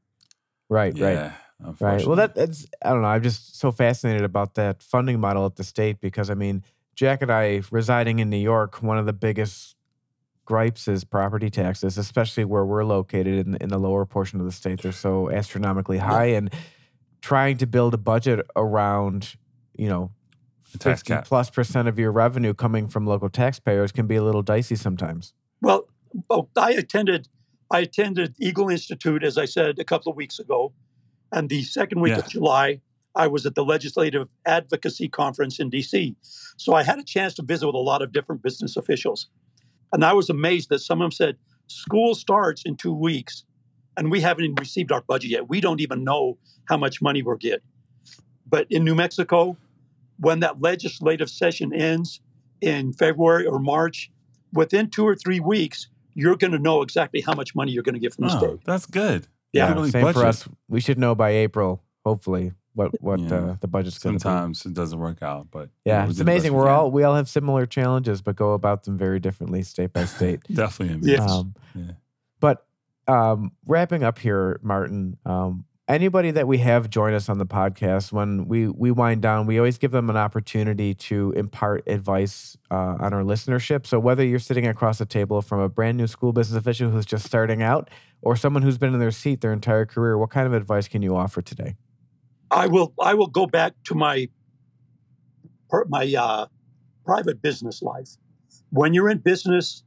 Right. 0.68 0.96
Right. 0.98 1.14
Yeah. 1.14 1.32
Right. 1.80 2.06
Well, 2.06 2.16
that, 2.16 2.34
that's, 2.34 2.66
I 2.84 2.90
don't 2.90 3.02
know. 3.02 3.08
I'm 3.08 3.22
just 3.22 3.58
so 3.58 3.72
fascinated 3.72 4.22
about 4.24 4.54
that 4.54 4.82
funding 4.82 5.18
model 5.20 5.46
at 5.46 5.56
the 5.56 5.64
state 5.64 6.00
because, 6.00 6.28
I 6.30 6.34
mean, 6.34 6.62
Jack 6.94 7.22
and 7.22 7.30
I 7.32 7.62
residing 7.72 8.18
in 8.20 8.30
New 8.30 8.36
York, 8.36 8.82
one 8.82 8.98
of 8.98 9.06
the 9.06 9.12
biggest 9.14 9.74
gripes 10.44 10.86
is 10.86 11.02
property 11.02 11.50
taxes, 11.50 11.98
especially 11.98 12.44
where 12.44 12.64
we're 12.64 12.84
located 12.84 13.46
in, 13.46 13.56
in 13.56 13.68
the 13.68 13.78
lower 13.78 14.04
portion 14.06 14.38
of 14.38 14.44
the 14.46 14.52
state. 14.52 14.82
They're 14.82 14.92
so 14.92 15.28
astronomically 15.30 15.98
high. 15.98 16.26
And 16.26 16.52
trying 17.22 17.56
to 17.58 17.66
build 17.66 17.94
a 17.94 17.98
budget 17.98 18.46
around, 18.54 19.34
you 19.78 19.88
know, 19.88 20.10
The 20.72 20.78
tax 20.78 21.00
50 21.00 21.12
cap. 21.12 21.24
plus 21.26 21.50
percent 21.50 21.88
of 21.88 21.98
your 21.98 22.12
revenue 22.12 22.54
coming 22.54 22.88
from 22.88 23.06
local 23.06 23.28
taxpayers 23.28 23.92
can 23.92 24.06
be 24.06 24.16
a 24.16 24.22
little 24.22 24.42
dicey 24.42 24.76
sometimes. 24.76 25.32
Well, 25.60 25.88
oh, 26.30 26.48
I 26.56 26.72
attended 26.72 27.28
I 27.70 27.80
attended 27.80 28.36
Eagle 28.38 28.68
Institute, 28.70 29.24
as 29.24 29.36
I 29.36 29.44
said 29.44 29.78
a 29.80 29.84
couple 29.84 30.10
of 30.10 30.16
weeks 30.16 30.38
ago, 30.38 30.72
and 31.32 31.48
the 31.48 31.62
second 31.64 32.00
week 32.00 32.12
Yeah. 32.12 32.18
of 32.20 32.28
July, 32.28 32.80
I 33.16 33.26
was 33.26 33.44
at 33.44 33.56
the 33.56 33.64
Legislative 33.64 34.28
Advocacy 34.44 35.08
Conference 35.08 35.58
in 35.58 35.68
D.C. 35.70 36.14
So 36.56 36.74
I 36.74 36.84
had 36.84 36.98
a 37.00 37.02
chance 37.02 37.34
to 37.34 37.42
visit 37.42 37.66
with 37.66 37.74
a 37.74 37.78
lot 37.78 38.02
of 38.02 38.12
different 38.12 38.42
business 38.42 38.76
officials, 38.76 39.28
and 39.92 40.04
I 40.04 40.12
was 40.12 40.30
amazed 40.30 40.68
that 40.68 40.78
some 40.80 41.00
of 41.00 41.06
them 41.06 41.10
said 41.12 41.36
school 41.66 42.14
starts 42.14 42.62
in 42.64 42.76
two 42.76 42.94
weeks, 42.94 43.44
and 43.96 44.10
we 44.12 44.20
haven't 44.20 44.44
even 44.44 44.54
received 44.56 44.92
our 44.92 45.00
budget 45.02 45.30
yet. 45.32 45.48
We 45.48 45.60
don't 45.60 45.80
even 45.80 46.04
know 46.04 46.38
how 46.68 46.76
much 46.76 47.02
money 47.02 47.22
we're 47.22 47.36
getting. 47.36 47.66
But 48.48 48.66
in 48.70 48.84
New 48.84 48.94
Mexico, 48.94 49.56
when 50.18 50.40
that 50.40 50.60
legislative 50.60 51.28
session 51.30 51.72
ends 51.72 52.20
in 52.60 52.92
February 52.92 53.46
or 53.46 53.58
March, 53.58 54.10
within 54.52 54.88
two 54.90 55.06
or 55.06 55.14
three 55.14 55.40
weeks, 55.40 55.88
you're 56.14 56.36
going 56.36 56.52
to 56.52 56.58
know 56.58 56.82
exactly 56.82 57.20
how 57.20 57.34
much 57.34 57.54
money 57.54 57.72
you're 57.72 57.82
going 57.82 57.94
to 57.94 58.00
get 58.00 58.14
from 58.14 58.26
the 58.28 58.34
Oh, 58.34 58.38
state. 58.38 58.60
that's 58.64 58.86
good. 58.86 59.26
Yeah. 59.52 59.68
You 59.68 59.74
really 59.74 59.90
Same 59.90 60.12
for 60.12 60.24
us. 60.24 60.48
We 60.68 60.80
should 60.80 60.98
know 60.98 61.14
by 61.14 61.30
April, 61.30 61.82
hopefully, 62.04 62.52
what, 62.74 62.90
what 63.02 63.20
Yeah. 63.20 63.34
uh, 63.34 63.56
the 63.60 63.68
budget's 63.68 63.98
going 63.98 64.14
to 64.14 64.18
be. 64.18 64.22
Sometimes 64.22 64.64
it 64.66 64.72
doesn't 64.74 64.98
work 64.98 65.22
out, 65.22 65.48
but 65.50 65.68
Yeah, 65.84 66.04
we 66.04 66.10
it's 66.10 66.18
do 66.18 66.24
the 66.24 66.24
best 66.24 66.32
amazing. 66.36 66.52
we 66.52 66.58
We're 66.58 66.64
can. 66.66 66.74
all 66.74 66.90
we 66.90 67.02
all 67.04 67.14
have 67.14 67.28
similar 67.28 67.66
challenges, 67.66 68.22
but 68.22 68.36
go 68.36 68.52
about 68.54 68.84
them 68.84 68.96
very 68.96 69.20
differently, 69.20 69.62
state 69.62 69.92
by 69.92 70.04
state. 70.06 70.40
definitely. 70.52 71.10
Yes. 71.12 71.30
Um, 71.30 71.54
Yeah. 71.74 71.92
But 72.40 72.66
um, 73.08 73.52
wrapping 73.66 74.02
up 74.02 74.18
here, 74.18 74.58
Martin. 74.62 75.16
Um, 75.24 75.64
anybody 75.88 76.30
that 76.32 76.48
we 76.48 76.58
have 76.58 76.90
join 76.90 77.14
us 77.14 77.28
on 77.28 77.38
the 77.38 77.46
podcast, 77.46 78.12
when 78.12 78.48
we 78.48 78.68
we 78.68 78.90
wind 78.90 79.22
down, 79.22 79.46
we 79.46 79.58
always 79.58 79.78
give 79.78 79.90
them 79.90 80.10
an 80.10 80.16
opportunity 80.16 80.94
to 80.94 81.32
impart 81.32 81.86
advice 81.86 82.56
uh, 82.70 82.96
on 83.00 83.12
our 83.12 83.22
listenership. 83.22 83.86
So 83.86 83.98
whether 83.98 84.24
you're 84.24 84.38
sitting 84.38 84.66
across 84.66 84.98
the 84.98 85.06
table 85.06 85.42
from 85.42 85.60
a 85.60 85.68
brand 85.68 85.96
new 85.96 86.06
school 86.06 86.32
business 86.32 86.58
official 86.58 86.90
who's 86.90 87.06
just 87.06 87.24
starting 87.24 87.62
out, 87.62 87.90
or 88.22 88.36
someone 88.36 88.62
who's 88.62 88.78
been 88.78 88.94
in 88.94 89.00
their 89.00 89.10
seat 89.10 89.40
their 89.40 89.52
entire 89.52 89.86
career, 89.86 90.18
what 90.18 90.30
kind 90.30 90.46
of 90.46 90.52
advice 90.52 90.88
can 90.88 91.02
you 91.02 91.16
offer 91.16 91.42
today? 91.42 91.76
I 92.50 92.66
will 92.66 92.94
I 93.00 93.14
will 93.14 93.28
go 93.28 93.46
back 93.46 93.74
to 93.84 93.94
my 93.94 94.28
my 95.88 96.14
uh, 96.18 96.46
private 97.04 97.42
business 97.42 97.82
life. 97.82 98.10
When 98.70 98.94
you're 98.94 99.08
in 99.08 99.18
business 99.18 99.84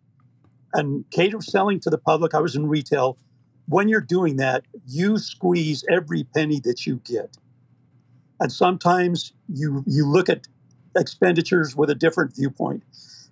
and 0.74 1.04
cater 1.12 1.42
selling 1.42 1.80
to 1.82 1.90
the 1.90 1.98
public, 1.98 2.34
I 2.34 2.40
was 2.40 2.56
in 2.56 2.68
retail. 2.68 3.18
When 3.70 3.88
you're 3.88 4.02
doing 4.02 4.38
that, 4.38 4.66
you 4.88 5.20
squeeze 5.20 5.86
every 5.90 6.24
penny 6.24 6.60
that 6.62 6.88
you 6.88 7.02
get, 7.06 7.38
and 8.40 8.52
sometimes 8.52 9.34
you 9.48 9.84
you 9.86 10.08
look 10.08 10.28
at 10.28 10.48
expenditures 10.98 11.76
with 11.76 11.90
a 11.90 11.96
different 11.96 12.36
viewpoint. 12.36 12.84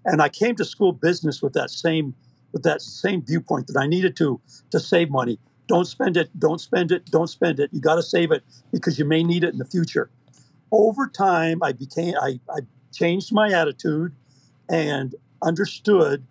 And 0.06 0.22
I 0.22 0.30
came 0.30 0.56
to 0.56 0.66
school 0.66 0.92
business 0.94 1.42
with 1.42 1.54
that 1.54 1.72
same 1.72 2.14
with 2.54 2.64
that 2.64 2.82
same 2.82 3.24
viewpoint 3.26 3.68
that 3.68 3.78
I 3.78 3.88
needed 3.88 4.16
to 4.18 4.40
to 4.72 4.80
save 4.80 5.10
money. 5.10 5.40
Don't 5.68 5.86
spend 5.86 6.18
it. 6.18 6.30
Don't 6.40 6.62
spend 6.62 6.92
it. 6.92 7.06
Don't 7.08 7.28
spend 7.28 7.60
it. 7.60 7.72
You 7.74 7.82
got 7.82 7.96
to 7.96 8.04
save 8.04 8.32
it 8.32 8.44
because 8.72 9.00
you 9.00 9.06
may 9.06 9.24
need 9.24 9.44
it 9.44 9.54
in 9.54 9.58
the 9.58 9.66
future. 9.66 10.10
Over 10.72 11.08
time, 11.08 11.64
I 11.64 11.72
became 11.72 12.14
I, 12.22 12.40
I 12.50 12.60
changed 12.94 13.34
my 13.34 13.50
attitude 13.52 14.14
and 14.70 15.16
understood 15.42 16.26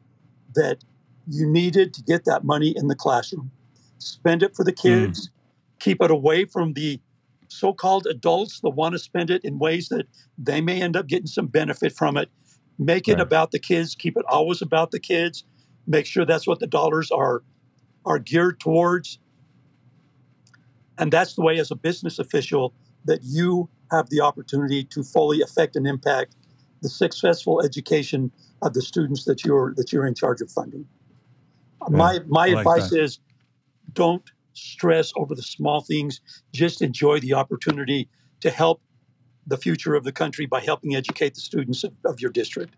that 0.55 0.85
you 1.27 1.47
needed 1.47 1.92
to 1.95 2.03
get 2.03 2.25
that 2.25 2.45
money 2.45 2.73
in 2.77 2.88
the 2.88 2.95
classroom, 2.95 3.51
spend 3.98 4.42
it 4.42 4.54
for 4.56 4.64
the 4.64 4.72
hmm. 4.72 4.88
kids, 4.88 5.30
keep 5.78 6.02
it 6.02 6.11
away 6.11 6.44
from 6.44 6.72
the 6.72 7.00
so-called 7.48 8.06
adults 8.06 8.61
that 8.61 8.70
want 8.70 8.92
to 8.92 8.98
spend 8.98 9.30
it 9.30 9.44
in 9.44 9.59
ways 9.59 9.88
that 9.88 10.06
they 10.37 10.61
may 10.61 10.82
end 10.82 10.96
up 10.96 11.06
getting 11.06 11.26
some 11.26 11.46
benefit 11.46 11.92
from 11.92 12.16
it. 12.16 12.28
Make 12.78 13.09
it 13.09 13.14
Right. 13.14 13.20
about 13.20 13.52
the 13.52 13.59
kids. 13.59 13.94
Keep 13.94 14.16
it 14.16 14.24
always 14.28 14.61
about 14.61 14.90
the 14.90 15.00
kids. 15.00 15.44
Make 15.87 16.06
sure 16.06 16.24
that's 16.24 16.46
what 16.46 16.61
the 16.61 16.66
dollars 16.66 17.11
are 17.11 17.42
are 18.04 18.18
geared 18.18 18.61
towards. 18.61 19.18
And 20.98 21.12
that's 21.12 21.35
the 21.35 21.42
way, 21.42 21.59
as 21.59 21.70
a 21.70 21.74
business 21.74 22.18
official, 22.18 22.72
that 23.04 23.20
you 23.22 23.68
have 23.90 24.11
the 24.11 24.20
opportunity 24.20 24.85
to 24.85 25.02
fully 25.02 25.40
affect 25.40 25.76
and 25.76 25.87
impact 25.87 26.37
the 26.82 26.88
successful 26.88 27.62
education 27.62 28.30
of 28.62 28.74
the 28.74 28.82
students 28.82 29.24
that 29.24 29.44
you're 29.44 29.74
that 29.74 29.92
you're 29.92 30.06
in 30.06 30.14
charge 30.14 30.40
of 30.40 30.50
funding. 30.50 30.87
My 31.88 32.20
my 32.26 32.48
like 32.48 32.59
advice 32.59 32.90
that. 32.90 33.00
is 33.00 33.18
don't 33.96 34.22
stress 34.52 35.12
over 35.16 35.35
the 35.35 35.42
small 35.42 35.80
things. 35.80 36.20
Just 36.52 36.80
enjoy 36.80 37.18
the 37.18 37.35
opportunity 37.35 38.09
to 38.40 38.50
help 38.50 38.80
the 39.46 39.56
future 39.56 39.94
of 39.94 40.04
the 40.04 40.12
country 40.12 40.46
by 40.46 40.61
helping 40.61 40.94
educate 40.94 41.35
the 41.35 41.40
students 41.40 41.82
of, 41.82 41.92
of 42.04 42.20
your 42.20 42.30
district. 42.30 42.74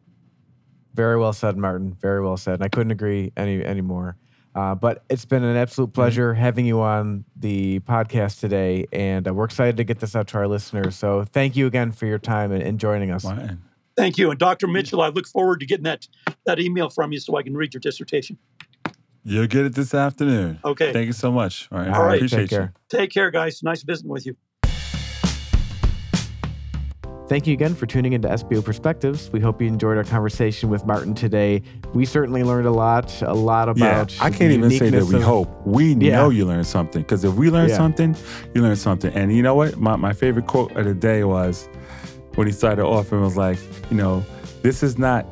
Very 0.94 1.18
well 1.18 1.33
said, 1.33 1.57
Martin. 1.57 1.96
Very 2.00 2.22
well 2.22 2.37
said. 2.37 2.54
And 2.54 2.64
I 2.64 2.68
couldn't 2.68 2.90
agree 2.90 3.33
any 3.37 3.62
anymore. 3.64 4.16
Uh, 4.54 4.74
but 4.74 5.04
it's 5.09 5.24
been 5.24 5.44
an 5.44 5.57
absolute 5.57 5.92
pleasure 5.92 6.35
having 6.35 6.66
you 6.66 6.81
on 6.81 7.24
the 7.37 7.78
podcast 7.81 8.40
today, 8.40 8.87
and 8.92 9.28
uh, 9.28 9.33
we're 9.33 9.44
excited 9.44 9.76
to 9.76 9.85
get 9.85 10.00
this 10.00 10.16
out 10.16 10.26
to 10.26 10.38
our 10.38 10.48
listeners. 10.48 10.96
So 10.96 11.24
thank 11.24 11.54
you 11.54 11.66
again 11.66 11.92
for 11.92 12.07
your 12.07 12.18
time 12.18 12.50
and, 12.50 12.62
and 12.62 12.81
joining 12.81 13.12
us. 13.12 13.22
Martin. 13.22 13.62
Thank 13.96 14.18
you. 14.18 14.31
And 14.31 14.38
Dr. 14.38 14.66
Mitchell, 14.66 15.00
I 15.00 15.09
look 15.09 15.28
forward 15.28 15.61
to 15.61 15.66
getting 15.66 15.85
that, 15.85 16.09
that 16.44 16.59
email 16.59 16.88
from 16.88 17.12
you 17.12 17.20
so 17.20 17.37
I 17.37 17.42
can 17.42 17.57
read 17.57 17.74
your 17.74 17.81
dissertation. 17.81 18.38
You'll 19.24 19.46
get 19.46 19.66
it 19.66 19.74
this 19.74 19.92
afternoon. 19.94 20.59
Okay. 20.64 20.92
Thank 20.92 21.07
you 21.07 21.12
so 21.12 21.31
much. 21.31 21.68
All 21.70 21.78
right. 21.78 21.88
All 21.88 22.02
right. 22.04 22.12
I 22.12 22.16
appreciate 22.16 22.40
Take 22.42 22.50
care. 22.50 22.72
Take 22.88 23.11
care, 23.11 23.31
guys. 23.31 23.62
Nice 23.62 23.83
visiting 23.83 24.11
with 24.11 24.24
you. 24.26 24.37
Thank 27.28 27.46
you 27.46 27.52
again 27.52 27.74
for 27.74 27.85
tuning 27.85 28.14
into 28.14 28.26
SBO 28.26 28.64
Perspectives. 28.64 29.28
We 29.31 29.38
hope 29.40 29.61
you 29.61 29.68
enjoyed 29.68 29.98
our 29.98 30.04
conversation 30.04 30.70
with 30.70 30.87
Martin 30.87 31.14
today. 31.14 31.61
We 31.92 32.07
certainly 32.07 32.42
learned 32.42 32.66
a 32.66 32.70
lot, 32.70 33.20
a 33.20 33.35
lot 33.35 33.68
you. 33.76 33.85
Yeah, 33.85 34.00
about. 34.00 34.16
I 34.18 34.31
can't 34.31 34.38
the 34.38 34.54
even 34.54 34.70
say 34.70 34.88
that 34.88 35.04
we 35.04 35.16
of- 35.16 35.22
hope. 35.24 35.66
We 35.66 35.92
Yeah. 35.94 36.16
know 36.16 36.31
you 36.31 36.46
learned 36.46 36.66
something 36.66 37.02
because 37.02 37.24
if 37.24 37.35
we 37.35 37.50
learn 37.50 37.68
Yeah. 37.68 37.76
something, 37.76 38.16
you 38.54 38.62
learn 38.62 38.76
something. 38.76 39.12
And 39.12 39.31
you 39.37 39.42
know 39.42 39.54
what? 39.54 39.76
My, 39.76 39.96
my 39.96 40.14
favorite 40.14 40.46
quote 40.46 40.74
of 40.74 40.87
the 40.87 40.94
day 40.94 41.22
was 41.24 41.68
when 42.37 42.46
he 42.46 42.52
started 42.52 42.85
off 42.87 43.12
and 43.12 43.20
was 43.20 43.37
like, 43.37 43.59
you 43.90 43.98
know, 43.98 44.24
this 44.62 44.83
is 44.83 44.96
not. 44.96 45.26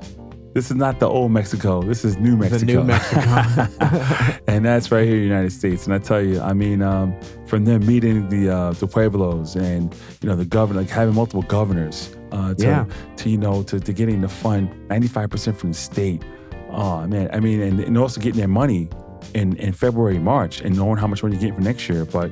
This 0.57 0.71
is 0.71 0.77
not 0.79 1.01
the 1.01 1.07
old 1.07 1.33
Mexico. 1.33 1.83
This 1.83 2.03
is 2.03 2.17
New 2.17 2.35
Mexico. 2.35 2.61
The 2.61 2.65
new 2.65 2.83
Mexico. 2.83 4.41
and 4.47 4.65
that's 4.65 4.91
right 4.91 5.05
here 5.05 5.17
in 5.17 5.21
the 5.21 5.27
United 5.27 5.53
States. 5.53 5.85
And 5.85 5.93
I 5.93 5.99
tell 5.99 6.23
you, 6.23 6.41
I 6.41 6.55
mean, 6.55 6.81
um, 6.81 7.15
from 7.45 7.67
them 7.67 7.85
meeting 7.85 8.31
the 8.31 8.49
uh, 8.49 8.71
the 8.71 8.87
pueblos 8.87 9.55
and 9.55 9.95
you 10.23 10.31
know 10.31 10.35
the 10.35 10.47
governor, 10.47 10.81
like 10.81 10.89
having 10.89 11.15
multiple 11.15 11.43
governors, 11.43 12.17
uh, 12.33 12.55
to, 12.55 12.65
Yeah. 12.65 12.85
to 13.17 13.29
you 13.29 13.37
know 13.37 13.65
to, 13.65 13.79
to 13.79 13.93
getting 13.93 14.23
the 14.23 14.31
fund 14.31 14.71
ninety 14.89 15.09
five 15.09 15.29
percent 15.29 15.59
from 15.59 15.73
the 15.73 15.79
state. 15.79 16.23
Oh 16.71 17.07
man, 17.07 17.29
I 17.35 17.41
mean, 17.41 17.61
and, 17.61 17.79
and 17.79 17.99
also 17.99 18.19
getting 18.19 18.39
their 18.39 18.49
money 18.49 18.89
in 19.35 19.57
in 19.57 19.75
February, 19.75 20.19
March, 20.19 20.63
and 20.63 20.75
knowing 20.75 20.97
how 20.97 21.07
much 21.07 21.23
money 21.23 21.35
you're 21.35 21.41
getting 21.43 21.57
for 21.57 21.61
next 21.61 21.87
year. 21.87 22.07
But 22.07 22.31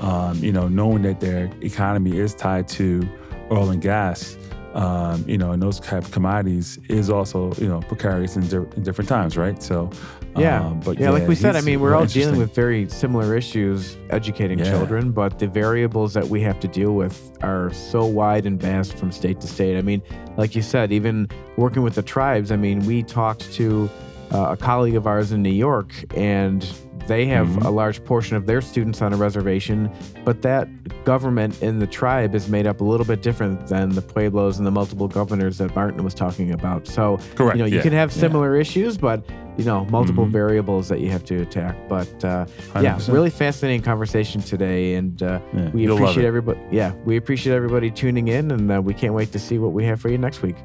um, 0.00 0.38
you 0.38 0.50
know, 0.50 0.66
knowing 0.66 1.02
that 1.02 1.20
their 1.20 1.50
economy 1.60 2.16
is 2.16 2.34
tied 2.34 2.68
to 2.68 3.06
oil 3.52 3.68
and 3.68 3.82
gas. 3.82 4.38
Um, 4.76 5.24
you 5.26 5.38
know, 5.38 5.52
and 5.52 5.62
those 5.62 5.80
type 5.80 6.04
of 6.04 6.10
commodities 6.10 6.78
is 6.90 7.08
also, 7.08 7.50
you 7.54 7.66
know, 7.66 7.80
precarious 7.80 8.36
in, 8.36 8.46
di- 8.46 8.76
in 8.76 8.82
different 8.82 9.08
times, 9.08 9.38
right? 9.38 9.62
So, 9.62 9.88
Yeah, 10.36 10.66
um, 10.66 10.80
but 10.80 10.98
yeah, 11.00 11.08
like 11.08 11.26
we 11.26 11.34
said, 11.34 11.56
I 11.56 11.62
mean, 11.62 11.80
we're 11.80 11.94
all 11.94 12.04
dealing 12.04 12.36
with 12.36 12.54
very 12.54 12.86
similar 12.90 13.34
issues 13.34 13.96
educating 14.10 14.58
Yeah. 14.58 14.68
children, 14.70 15.12
but 15.12 15.38
the 15.38 15.46
variables 15.46 16.12
that 16.12 16.26
we 16.28 16.42
have 16.42 16.60
to 16.60 16.68
deal 16.68 16.92
with 16.94 17.16
are 17.42 17.72
so 17.72 18.04
wide 18.04 18.44
and 18.44 18.60
vast 18.60 18.98
from 18.98 19.10
state 19.10 19.40
to 19.40 19.46
state. 19.46 19.78
I 19.78 19.80
mean, 19.82 20.02
like 20.36 20.54
you 20.54 20.60
said, 20.60 20.92
even 20.92 21.28
working 21.56 21.82
with 21.82 21.94
the 21.94 22.02
tribes, 22.02 22.52
I 22.52 22.56
mean, 22.56 22.80
we 22.84 23.02
talked 23.02 23.50
to 23.54 23.88
uh, 24.30 24.48
a 24.50 24.56
colleague 24.58 24.96
of 24.96 25.06
ours 25.06 25.32
in 25.32 25.42
New 25.42 25.48
York, 25.48 25.90
and 26.14 26.68
they 27.06 27.26
have 27.26 27.46
Mhm. 27.48 27.64
a 27.64 27.70
large 27.70 28.04
portion 28.04 28.36
of 28.36 28.46
their 28.46 28.60
students 28.60 29.00
on 29.02 29.12
a 29.12 29.16
reservation, 29.16 29.90
but 30.24 30.42
that 30.42 30.68
government 31.04 31.62
in 31.62 31.78
the 31.78 31.86
tribe 31.86 32.34
is 32.34 32.48
made 32.48 32.66
up 32.66 32.80
a 32.80 32.84
little 32.84 33.06
bit 33.06 33.22
different 33.22 33.66
than 33.68 33.90
the 33.90 34.02
pueblos 34.02 34.58
and 34.58 34.66
the 34.66 34.70
multiple 34.70 35.08
governors 35.08 35.58
that 35.58 35.74
Martin 35.74 36.02
was 36.02 36.14
talking 36.14 36.52
about. 36.52 36.86
So, 36.86 37.18
Correct. 37.36 37.56
you 37.56 37.62
know, 37.62 37.66
you 37.68 37.76
yeah, 37.76 37.82
can 37.82 37.92
have 37.92 38.10
yeah. 38.14 38.20
similar 38.20 38.56
issues, 38.56 38.96
but 38.98 39.24
you 39.56 39.64
know, 39.64 39.86
multiple 39.90 40.26
Mhm. 40.26 40.32
variables 40.32 40.86
that 40.88 41.00
you 41.00 41.08
have 41.10 41.24
to 41.24 41.40
attack. 41.40 41.74
But 41.88 42.22
uh, 42.22 42.44
yeah, 42.82 42.98
really 43.08 43.30
fascinating 43.30 43.80
conversation 43.80 44.42
today, 44.42 44.96
and 44.96 45.22
uh, 45.22 45.38
Yeah, 45.54 45.70
we 45.72 45.82
you'll 45.84 45.96
appreciate 45.96 46.26
everybody. 46.26 46.58
Yeah, 46.70 46.92
we 47.06 47.16
appreciate 47.16 47.54
everybody 47.54 47.90
tuning 47.90 48.28
in, 48.28 48.50
and 48.50 48.70
uh, 48.70 48.82
we 48.82 48.92
can't 48.92 49.14
wait 49.14 49.32
to 49.32 49.38
see 49.38 49.58
what 49.58 49.72
we 49.72 49.84
have 49.84 49.98
for 49.98 50.10
you 50.10 50.18
next 50.18 50.42
week. 50.42 50.56